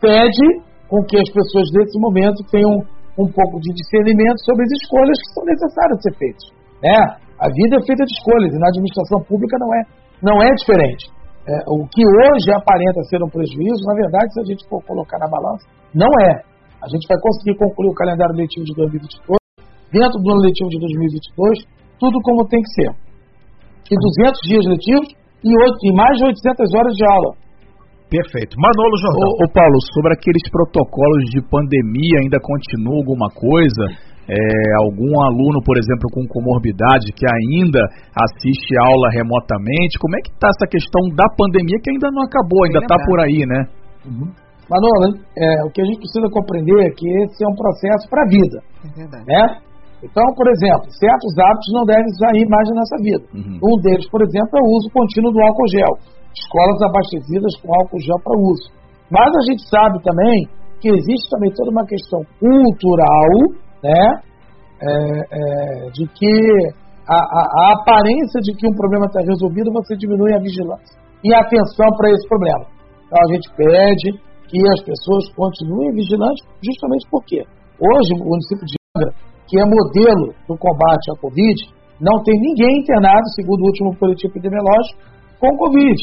pede 0.00 0.46
com 0.88 1.02
que 1.04 1.16
as 1.18 1.30
pessoas 1.30 1.68
nesse 1.74 1.98
momento 2.00 2.42
tenham 2.50 2.82
um 3.18 3.28
pouco 3.30 3.60
de 3.60 3.72
discernimento 3.74 4.38
sobre 4.44 4.64
as 4.64 4.72
escolhas 4.82 5.16
que 5.18 5.34
são 5.34 5.44
necessárias 5.44 6.02
ser 6.02 6.14
feitas. 6.16 6.44
Né? 6.82 7.27
A 7.38 7.46
vida 7.46 7.78
é 7.78 7.86
feita 7.86 8.02
de 8.02 8.12
escolhas 8.18 8.50
e 8.50 8.58
na 8.58 8.68
administração 8.68 9.22
pública 9.22 9.56
não 9.62 9.70
é, 9.74 9.80
não 10.22 10.36
é 10.42 10.50
diferente. 10.58 11.06
É, 11.46 11.54
o 11.70 11.86
que 11.86 12.02
hoje 12.02 12.50
aparenta 12.52 13.00
ser 13.08 13.22
um 13.22 13.30
prejuízo, 13.30 13.80
na 13.86 13.94
verdade, 13.94 14.28
se 14.34 14.40
a 14.42 14.44
gente 14.44 14.68
for 14.68 14.82
colocar 14.84 15.18
na 15.18 15.30
balança, 15.30 15.64
não 15.94 16.10
é. 16.28 16.44
A 16.82 16.86
gente 16.90 17.06
vai 17.08 17.16
conseguir 17.18 17.56
concluir 17.56 17.90
o 17.90 17.94
calendário 17.94 18.36
letivo 18.36 18.66
de 18.66 18.74
2022, 18.74 19.38
dentro 19.90 20.18
do 20.20 20.26
ano 20.28 20.42
letivo 20.44 20.68
de 20.68 20.78
2022, 20.78 21.64
tudo 21.98 22.20
como 22.22 22.46
tem 22.46 22.60
que 22.60 22.72
ser. 22.74 22.90
E 23.88 23.94
200 23.96 24.38
dias 24.44 24.64
letivos 24.66 25.08
e, 25.42 25.48
8, 25.48 25.78
e 25.88 25.92
mais 25.94 26.14
de 26.18 26.24
800 26.26 26.74
horas 26.74 26.94
de 26.94 27.04
aula. 27.06 27.32
Perfeito. 28.08 28.56
Manolo 28.56 28.96
Jordão. 29.04 29.28
Ô, 29.28 29.44
ô, 29.44 29.52
Paulo, 29.52 29.78
sobre 29.92 30.12
aqueles 30.16 30.44
protocolos 30.50 31.24
de 31.28 31.40
pandemia, 31.44 32.24
ainda 32.24 32.40
continua 32.40 32.96
alguma 32.96 33.28
coisa? 33.28 33.84
É, 34.28 34.36
algum 34.84 35.08
aluno, 35.24 35.58
por 35.64 35.78
exemplo, 35.80 36.04
com 36.12 36.28
comorbidade 36.28 37.16
que 37.16 37.24
ainda 37.24 37.80
assiste 38.12 38.76
aula 38.76 39.08
remotamente, 39.08 39.96
como 39.98 40.16
é 40.16 40.20
que 40.20 40.28
está 40.28 40.52
essa 40.52 40.68
questão 40.68 41.00
da 41.16 41.24
pandemia 41.32 41.80
que 41.80 41.90
ainda 41.90 42.12
não 42.12 42.22
acabou, 42.28 42.64
ainda 42.64 42.84
está 42.84 42.96
por 43.08 43.18
aí, 43.24 43.40
né? 43.48 43.60
Uhum. 44.04 44.28
Manolo, 44.68 45.16
é, 45.32 45.64
o 45.64 45.72
que 45.72 45.80
a 45.80 45.86
gente 45.88 46.04
precisa 46.04 46.28
compreender 46.28 46.76
é 46.76 46.90
que 46.92 47.08
esse 47.24 47.40
é 47.40 47.48
um 47.48 47.56
processo 47.56 48.04
para 48.12 48.20
a 48.20 48.28
vida. 48.28 48.58
É 48.84 48.88
verdade. 49.00 49.24
Né? 49.24 49.44
Então, 50.04 50.22
por 50.36 50.46
exemplo, 50.52 50.92
certos 50.92 51.32
hábitos 51.40 51.72
não 51.72 51.84
devem 51.88 52.12
sair 52.20 52.44
mais 52.46 52.68
da 52.68 52.74
nossa 52.76 52.96
vida. 53.00 53.24
Uhum. 53.32 53.56
Um 53.64 53.80
deles, 53.80 54.04
por 54.12 54.20
exemplo, 54.20 54.52
é 54.54 54.62
o 54.62 54.70
uso 54.76 54.92
contínuo 54.92 55.32
do 55.32 55.40
álcool 55.40 55.72
gel 55.72 56.18
escolas 56.38 56.80
abastecidas 56.82 57.52
com 57.60 57.74
álcool 57.74 58.00
gel 58.00 58.18
para 58.22 58.38
uso. 58.38 58.70
Mas 59.10 59.28
a 59.28 59.42
gente 59.50 59.62
sabe 59.68 60.02
também 60.02 60.46
que 60.80 60.88
existe 60.88 61.30
também 61.30 61.50
toda 61.54 61.70
uma 61.70 61.86
questão 61.86 62.20
cultural, 62.38 63.30
né, 63.82 64.02
é, 64.80 64.88
é, 64.88 65.90
de 65.90 66.06
que 66.14 66.34
a, 67.08 67.18
a, 67.18 67.42
a, 67.42 67.72
aparência 67.80 68.40
de 68.42 68.52
que 68.54 68.68
um 68.68 68.74
problema 68.74 69.06
está 69.06 69.20
resolvido, 69.20 69.72
você 69.72 69.96
diminui 69.96 70.34
a 70.34 70.38
vigilância 70.38 70.98
e 71.24 71.34
a 71.34 71.40
atenção 71.40 71.88
para 71.96 72.10
esse 72.10 72.28
problema. 72.28 72.66
Então 73.06 73.18
a 73.18 73.32
gente 73.32 73.48
pede 73.56 74.08
que 74.48 74.58
as 74.76 74.80
pessoas 74.84 75.24
continuem 75.34 75.92
vigilantes, 75.92 76.44
justamente 76.62 77.06
porque 77.10 77.42
hoje 77.80 78.10
o 78.20 78.28
município 78.28 78.64
de 78.66 78.76
Angra, 78.96 79.12
que 79.48 79.58
é 79.58 79.64
modelo 79.64 80.34
do 80.46 80.56
combate 80.56 81.10
à 81.10 81.20
Covid, 81.20 81.56
não 82.00 82.22
tem 82.22 82.38
ninguém 82.38 82.80
internado, 82.80 83.26
segundo 83.34 83.62
o 83.62 83.66
último 83.66 83.96
político 83.98 84.30
epidemiológico, 84.30 85.00
com 85.40 85.56
Covid. 85.56 85.98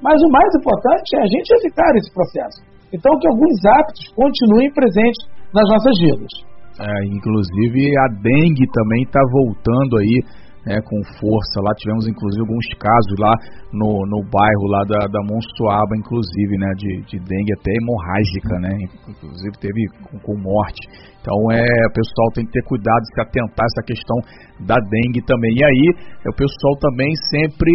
Mas 0.00 0.20
o 0.22 0.30
mais 0.30 0.50
importante 0.54 1.16
é 1.16 1.22
a 1.22 1.26
gente 1.26 1.48
evitar 1.58 1.90
esse 1.96 2.12
processo. 2.12 2.58
Então, 2.92 3.18
que 3.18 3.28
alguns 3.28 3.56
hábitos 3.64 4.08
continuem 4.14 4.72
presentes 4.74 5.26
nas 5.54 5.64
nossas 5.70 5.98
vidas. 5.98 6.51
É, 6.80 7.04
inclusive, 7.06 7.90
a 7.98 8.08
dengue 8.22 8.66
também 8.72 9.02
está 9.02 9.20
voltando 9.30 9.98
aí 9.98 10.22
né, 10.66 10.78
com 10.82 10.98
força. 11.18 11.60
Lá 11.60 11.72
tivemos 11.76 12.06
inclusive 12.06 12.40
alguns 12.40 12.66
casos 12.78 13.14
lá 13.18 13.34
no, 13.72 14.06
no 14.06 14.22
bairro 14.30 14.66
lá 14.70 14.82
da, 14.86 15.06
da 15.06 15.20
Monsuaba, 15.26 15.96
inclusive, 15.96 16.56
né, 16.58 16.70
de, 16.76 17.02
de 17.06 17.18
dengue 17.18 17.52
até 17.58 17.70
hemorrágica, 17.74 18.54
né, 18.60 18.72
inclusive 19.08 19.52
teve 19.58 19.80
com, 20.10 20.18
com 20.18 20.34
morte. 20.38 20.80
Então 21.20 21.34
é, 21.52 21.62
o 21.62 21.92
pessoal 21.94 22.28
tem 22.34 22.46
que 22.46 22.52
ter 22.52 22.64
cuidado, 22.66 23.02
se 23.14 23.20
atentar 23.20 23.62
a 23.62 23.70
essa 23.70 23.82
questão 23.86 24.18
da 24.66 24.74
dengue 24.74 25.22
também. 25.26 25.54
E 25.54 25.64
aí, 25.64 25.86
o 26.26 26.34
pessoal 26.34 26.74
também 26.80 27.10
sempre 27.30 27.72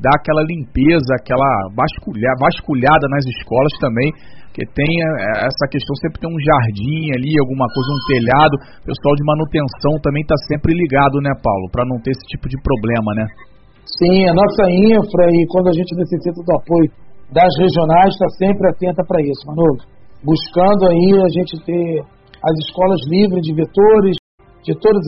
dá 0.00 0.10
aquela 0.16 0.42
limpeza, 0.44 1.12
aquela 1.20 1.48
vasculha, 1.76 2.32
vasculhada 2.40 3.06
nas 3.10 3.24
escolas 3.26 3.72
também 3.80 4.12
que 4.60 4.68
tem 4.76 4.92
essa 5.40 5.64
questão, 5.72 5.96
sempre 6.04 6.20
tem 6.20 6.28
um 6.28 6.36
jardim 6.36 7.16
ali, 7.16 7.32
alguma 7.40 7.64
coisa, 7.72 7.88
um 7.96 8.04
telhado. 8.12 8.54
O 8.84 8.92
pessoal 8.92 9.16
de 9.16 9.24
manutenção 9.24 9.96
também 10.04 10.20
está 10.20 10.36
sempre 10.52 10.76
ligado, 10.76 11.16
né, 11.24 11.32
Paulo, 11.40 11.72
para 11.72 11.88
não 11.88 11.96
ter 12.04 12.12
esse 12.12 12.28
tipo 12.28 12.44
de 12.44 12.60
problema, 12.60 13.16
né? 13.16 13.24
Sim, 13.88 14.28
a 14.28 14.34
nossa 14.36 14.68
infra 14.68 15.24
e 15.32 15.48
quando 15.48 15.72
a 15.72 15.76
gente 15.76 15.96
necessita 15.96 16.44
do 16.44 16.52
apoio 16.60 16.92
das 17.32 17.48
regionais 17.56 18.12
está 18.12 18.28
sempre 18.36 18.68
atenta 18.68 19.00
para 19.08 19.24
isso, 19.24 19.48
Manolo. 19.48 19.80
Buscando 20.20 20.92
aí 20.92 21.08
a 21.24 21.30
gente 21.32 21.56
ter 21.64 22.04
as 22.44 22.54
escolas 22.68 23.00
livres 23.08 23.40
de 23.40 23.56
vetores, 23.56 24.14
de 24.60 24.76
todas 24.76 25.00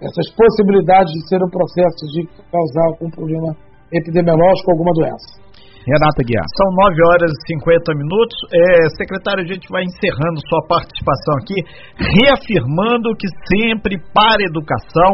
essas 0.00 0.26
possibilidades 0.32 1.12
de 1.12 1.28
ser 1.28 1.44
um 1.44 1.52
processo 1.52 2.02
de 2.16 2.24
causar 2.48 2.86
algum 2.96 3.10
problema 3.12 3.52
epidemiológico, 3.92 4.72
alguma 4.72 4.92
doença. 4.96 5.44
Renata 5.86 6.26
Guiar. 6.26 6.42
São 6.58 6.68
9 6.90 6.98
horas 7.14 7.30
e 7.30 7.54
50 7.54 7.94
minutos. 7.94 8.36
É, 8.50 8.90
secretário, 8.98 9.46
a 9.46 9.46
gente 9.46 9.70
vai 9.70 9.86
encerrando 9.86 10.42
sua 10.50 10.66
participação 10.66 11.34
aqui, 11.38 11.54
reafirmando 11.94 13.14
que 13.14 13.30
sempre 13.46 13.94
para 14.10 14.42
a 14.42 14.50
educação, 14.50 15.12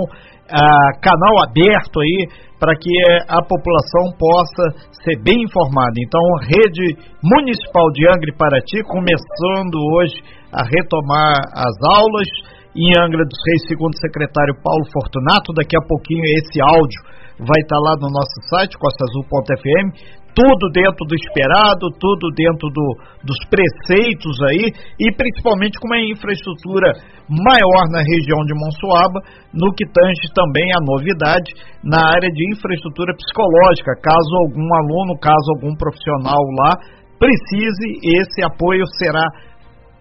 ah, 0.49 0.91
canal 1.05 1.45
aberto 1.45 2.01
aí 2.01 2.25
para 2.57 2.73
que 2.79 2.93
a 3.29 3.43
população 3.45 4.17
possa 4.17 4.89
ser 5.05 5.21
bem 5.21 5.45
informada. 5.45 5.93
Então, 5.99 6.23
rede 6.41 6.97
municipal 7.21 7.91
de 7.93 8.09
Angra 8.09 8.31
e 8.33 8.39
Paraty 8.39 8.81
começando 8.89 9.77
hoje 9.77 10.17
a 10.55 10.63
retomar 10.65 11.37
as 11.53 11.77
aulas 11.85 12.29
em 12.73 12.89
Angra 12.97 13.25
dos 13.29 13.41
Reis, 13.45 13.69
segundo 13.69 13.93
o 13.93 14.01
secretário 14.01 14.57
Paulo 14.63 14.85
Fortunato. 14.89 15.53
Daqui 15.53 15.77
a 15.77 15.85
pouquinho 15.85 16.25
esse 16.39 16.63
áudio 16.63 17.01
vai 17.43 17.61
estar 17.61 17.79
lá 17.83 17.97
no 17.99 18.09
nosso 18.09 18.39
site, 18.49 18.79
costaazul.fm 18.79 20.22
tudo 20.35 20.73
dentro 20.73 21.05
do 21.07 21.15
esperado, 21.15 21.93
tudo 22.01 22.33
dentro 22.35 22.69
do, 22.73 22.87
dos 23.25 23.41
preceitos 23.49 24.37
aí, 24.49 24.73
e 24.99 25.07
principalmente 25.15 25.79
com 25.79 25.89
uma 25.89 26.01
infraestrutura 26.01 26.93
maior 27.29 27.85
na 27.93 28.01
região 28.01 28.41
de 28.45 28.55
Monsuaba, 28.57 29.21
no 29.53 29.73
que 29.73 29.85
tange 29.89 30.27
também 30.35 30.69
a 30.73 30.85
novidade 30.85 31.53
na 31.85 32.01
área 32.01 32.31
de 32.33 32.43
infraestrutura 32.53 33.13
psicológica, 33.15 33.93
caso 34.01 34.33
algum 34.45 34.69
aluno, 34.85 35.19
caso 35.21 35.47
algum 35.57 35.77
profissional 35.77 36.41
lá 36.61 36.81
precise, 37.23 38.03
esse 38.19 38.43
apoio 38.43 38.83
será 38.99 39.23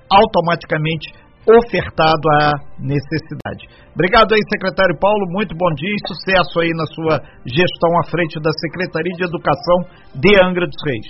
automaticamente 0.10 1.13
ofertado 1.47 2.25
à 2.41 2.54
necessidade. 2.77 3.65
Obrigado 3.93 4.34
aí, 4.34 4.41
secretário 4.45 4.93
Paulo, 5.01 5.25
muito 5.34 5.58
bom 5.58 5.69
dia 5.73 5.89
e 5.89 6.08
sucesso 6.08 6.62
aí 6.62 6.69
na 6.77 6.86
sua 6.93 7.15
gestão 7.45 7.91
à 7.97 8.04
frente 8.08 8.38
da 8.39 8.51
Secretaria 8.62 9.15
de 9.17 9.25
Educação 9.25 9.77
de 10.15 10.32
Angra 10.38 10.65
dos 10.69 10.82
Reis. 10.86 11.10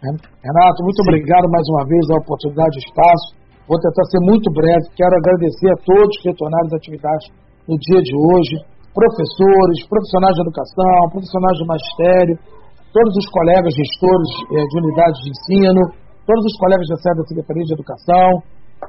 Renato, 0.00 0.78
muito 0.82 1.02
Sim. 1.02 1.08
obrigado 1.10 1.46
mais 1.50 1.66
uma 1.68 1.84
vez 1.84 2.04
a 2.10 2.16
oportunidade 2.22 2.74
e 2.78 2.82
espaço. 2.86 3.28
Vou 3.68 3.76
tentar 3.76 4.04
ser 4.08 4.20
muito 4.24 4.48
breve. 4.54 4.84
Quero 4.96 5.12
agradecer 5.12 5.68
a 5.68 5.78
todos 5.84 6.12
que 6.22 6.32
retornaram 6.32 6.66
às 6.72 6.76
atividades 6.80 7.26
no 7.68 7.76
dia 7.76 8.00
de 8.00 8.14
hoje, 8.16 8.54
professores, 8.96 9.78
profissionais 9.84 10.34
de 10.38 10.42
educação, 10.48 10.96
profissionais 11.12 11.56
de 11.60 11.64
magistério, 11.68 12.34
todos 12.88 13.12
os 13.20 13.28
colegas 13.28 13.72
gestores 13.76 14.30
eh, 14.56 14.64
de 14.64 14.74
unidades 14.80 15.18
de 15.20 15.28
ensino, 15.28 15.82
todos 16.24 16.44
os 16.48 16.56
colegas 16.56 16.86
da 16.88 16.96
sede 16.96 17.20
da 17.20 17.26
Secretaria 17.28 17.64
de 17.68 17.74
Educação, 17.76 18.28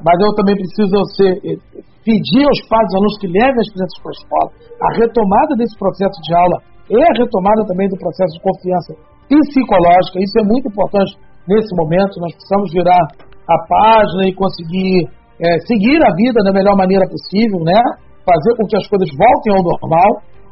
mas 0.03 0.15
eu 0.21 0.31
também 0.35 0.55
preciso 0.55 0.95
eh, 1.25 1.57
pedir 2.05 2.45
aos 2.45 2.61
pais 2.69 2.85
dos 2.87 2.95
alunos 2.95 3.17
que 3.19 3.27
levem 3.27 3.59
as 3.59 3.69
crianças 3.73 3.97
para 3.99 4.11
a 4.11 4.17
escola 4.19 4.49
a 4.79 4.89
retomada 4.95 5.53
desse 5.57 5.75
processo 5.77 6.17
de 6.23 6.31
aula 6.35 6.57
e 6.89 6.97
a 6.97 7.11
retomada 7.17 7.61
também 7.67 7.89
do 7.89 7.97
processo 7.97 8.33
de 8.37 8.41
confiança 8.41 8.91
psicológica. 9.27 10.17
Isso 10.23 10.37
é 10.39 10.45
muito 10.45 10.69
importante 10.69 11.13
nesse 11.45 11.69
momento. 11.75 12.17
Nós 12.21 12.33
precisamos 12.33 12.71
virar 12.73 13.03
a 13.45 13.57
página 13.67 14.29
e 14.29 14.33
conseguir 14.33 15.05
é, 15.39 15.59
seguir 15.65 15.99
a 16.03 16.11
vida 16.15 16.43
da 16.43 16.51
melhor 16.51 16.75
maneira 16.75 17.05
possível, 17.07 17.63
né? 17.63 17.79
Fazer 18.27 18.51
com 18.57 18.67
que 18.67 18.75
as 18.75 18.85
coisas 18.87 19.07
voltem 19.15 19.55
ao 19.55 19.63
normal, 19.63 20.09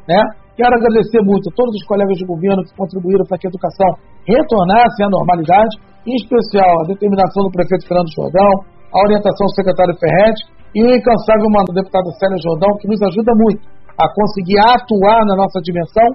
né? 0.08 0.20
Quero 0.56 0.74
agradecer 0.74 1.22
muito 1.22 1.46
a 1.50 1.54
todos 1.54 1.70
os 1.76 1.84
colegas 1.86 2.18
de 2.18 2.26
governo 2.26 2.64
que 2.64 2.74
contribuíram 2.74 3.22
para 3.28 3.38
que 3.38 3.46
a 3.46 3.52
educação 3.52 3.90
retornasse 4.26 5.04
à 5.04 5.08
normalidade, 5.08 5.76
em 6.02 6.16
especial 6.18 6.82
a 6.82 6.88
determinação 6.88 7.46
do 7.46 7.52
prefeito 7.52 7.86
Fernando 7.86 8.10
Jordão, 8.10 8.50
a 8.92 8.98
orientação 9.04 9.44
do 9.46 9.54
secretário 9.54 9.94
Ferretti 10.00 10.42
e 10.74 10.80
o 10.84 10.90
incansável 10.92 11.48
mano 11.52 11.68
do 11.68 11.76
deputado 11.76 12.08
Célio 12.16 12.38
Jordão, 12.40 12.70
que 12.80 12.88
nos 12.88 13.00
ajuda 13.02 13.32
muito 13.36 13.62
a 13.98 14.06
conseguir 14.14 14.58
atuar 14.62 15.20
na 15.26 15.34
nossa 15.36 15.60
dimensão 15.60 16.06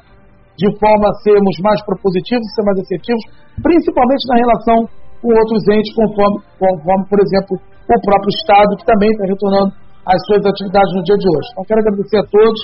de 0.55 0.69
forma 0.77 1.09
a 1.09 1.17
sermos 1.25 1.55
mais 1.65 1.81
propositivos, 1.83 2.45
ser 2.53 2.63
mais 2.63 2.77
efetivos, 2.77 3.23
principalmente 3.61 4.23
na 4.29 4.37
relação 4.37 4.77
com 5.21 5.29
outros 5.33 5.61
entes, 5.73 5.91
conforme, 5.97 6.37
conforme 6.61 7.03
por 7.09 7.19
exemplo, 7.19 7.57
o 7.57 7.97
próprio 7.99 8.31
Estado, 8.37 8.77
que 8.77 8.85
também 8.85 9.09
está 9.09 9.25
retornando 9.25 9.71
às 10.05 10.19
suas 10.27 10.45
atividades 10.45 10.91
no 10.93 11.03
dia 11.03 11.17
de 11.17 11.27
hoje. 11.27 11.47
Então, 11.51 11.65
quero 11.65 11.81
agradecer 11.81 12.19
a 12.21 12.25
todos 12.29 12.59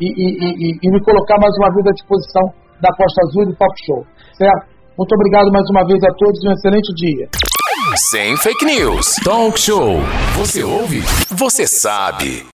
e, 0.00 0.06
e, 0.06 0.26
e, 0.36 0.68
e 0.82 0.86
me 0.90 1.00
colocar 1.02 1.38
mais 1.40 1.54
uma 1.56 1.70
vez 1.72 1.86
à 1.86 1.92
disposição 1.96 2.44
da 2.80 2.90
Costa 2.96 3.18
Azul 3.24 3.42
e 3.42 3.46
do 3.52 3.56
Top 3.56 3.74
Show. 3.84 4.00
Certo? 4.36 4.64
Muito 4.98 5.14
obrigado 5.14 5.50
mais 5.50 5.68
uma 5.70 5.86
vez 5.86 6.02
a 6.04 6.12
todos 6.14 6.42
e 6.42 6.48
um 6.48 6.52
excelente 6.52 6.92
dia. 6.94 7.28
Sem 8.10 8.36
fake 8.36 8.64
news. 8.64 9.14
Talk 9.24 9.58
show. 9.58 9.98
Você 10.36 10.62
ouve? 10.62 11.00
Você 11.30 11.66
sabe. 11.66 12.44